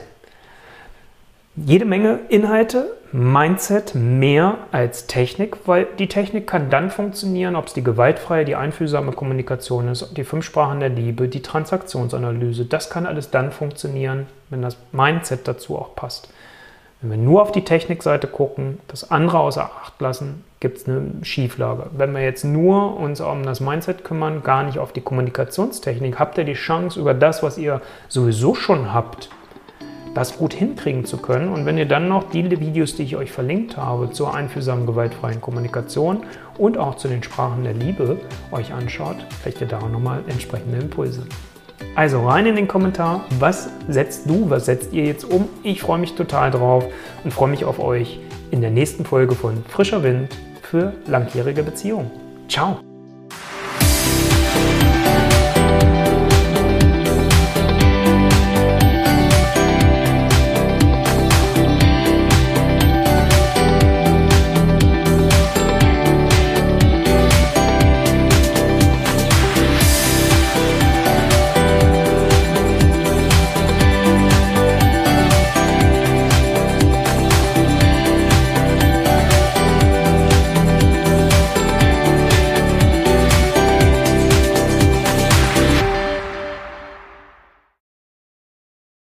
jede 1.65 1.85
Menge 1.85 2.19
Inhalte, 2.29 2.95
Mindset 3.11 3.95
mehr 3.95 4.59
als 4.71 5.07
Technik, 5.07 5.57
weil 5.65 5.87
die 5.97 6.07
Technik 6.07 6.45
kann 6.45 6.69
dann 6.69 6.91
funktionieren, 6.91 7.55
ob 7.55 7.67
es 7.67 7.73
die 7.73 7.83
gewaltfreie, 7.83 8.45
die 8.45 8.55
einfühlsame 8.55 9.13
Kommunikation 9.13 9.87
ist, 9.87 10.15
die 10.15 10.23
fünf 10.23 10.45
Sprachen 10.45 10.79
der 10.79 10.89
Liebe, 10.89 11.27
die 11.27 11.41
Transaktionsanalyse. 11.41 12.65
Das 12.65 12.89
kann 12.89 13.07
alles 13.07 13.31
dann 13.31 13.51
funktionieren, 13.51 14.27
wenn 14.49 14.61
das 14.61 14.77
Mindset 14.91 15.47
dazu 15.47 15.75
auch 15.75 15.95
passt. 15.95 16.29
Wenn 17.01 17.11
wir 17.11 17.17
nur 17.17 17.41
auf 17.41 17.51
die 17.51 17.63
Technikseite 17.63 18.27
gucken, 18.27 18.79
das 18.87 19.09
andere 19.09 19.39
außer 19.39 19.63
Acht 19.63 19.99
lassen, 20.01 20.43
gibt 20.59 20.79
es 20.79 20.87
eine 20.87 21.11
Schieflage. 21.23 21.87
Wenn 21.95 22.13
wir 22.13 22.21
jetzt 22.21 22.43
nur 22.43 22.97
uns 22.97 23.21
um 23.21 23.43
das 23.43 23.61
Mindset 23.61 24.03
kümmern, 24.03 24.43
gar 24.43 24.63
nicht 24.63 24.77
auf 24.77 24.91
die 24.91 25.01
Kommunikationstechnik, 25.01 26.19
habt 26.19 26.37
ihr 26.37 26.43
die 26.43 26.53
Chance, 26.53 26.99
über 26.99 27.13
das, 27.13 27.41
was 27.41 27.57
ihr 27.57 27.81
sowieso 28.09 28.53
schon 28.53 28.93
habt, 28.93 29.29
das 30.13 30.37
gut 30.37 30.53
hinkriegen 30.53 31.05
zu 31.05 31.17
können. 31.17 31.49
Und 31.49 31.65
wenn 31.65 31.77
ihr 31.77 31.85
dann 31.85 32.07
noch 32.07 32.29
die 32.29 32.49
Videos, 32.49 32.95
die 32.95 33.03
ich 33.03 33.15
euch 33.15 33.31
verlinkt 33.31 33.77
habe, 33.77 34.11
zur 34.11 34.33
einfühlsamen 34.33 34.85
gewaltfreien 34.85 35.41
Kommunikation 35.41 36.23
und 36.57 36.77
auch 36.77 36.95
zu 36.95 37.07
den 37.07 37.23
Sprachen 37.23 37.63
der 37.63 37.73
Liebe 37.73 38.17
euch 38.51 38.73
anschaut, 38.73 39.17
kriegt 39.43 39.61
ihr 39.61 39.67
da 39.67 39.79
auch 39.79 39.89
nochmal 39.89 40.23
entsprechende 40.27 40.79
Impulse. 40.79 41.23
Also 41.95 42.27
rein 42.27 42.45
in 42.45 42.55
den 42.55 42.67
Kommentar, 42.67 43.25
was 43.39 43.69
setzt 43.87 44.29
du, 44.29 44.49
was 44.49 44.65
setzt 44.65 44.93
ihr 44.93 45.05
jetzt 45.05 45.23
um? 45.23 45.47
Ich 45.63 45.81
freue 45.81 45.99
mich 45.99 46.15
total 46.15 46.51
drauf 46.51 46.85
und 47.23 47.33
freue 47.33 47.49
mich 47.49 47.65
auf 47.65 47.79
euch 47.79 48.19
in 48.51 48.61
der 48.61 48.71
nächsten 48.71 49.05
Folge 49.05 49.35
von 49.35 49.63
Frischer 49.67 50.03
Wind 50.03 50.29
für 50.61 50.93
langjährige 51.07 51.63
Beziehungen. 51.63 52.11
Ciao! 52.47 52.88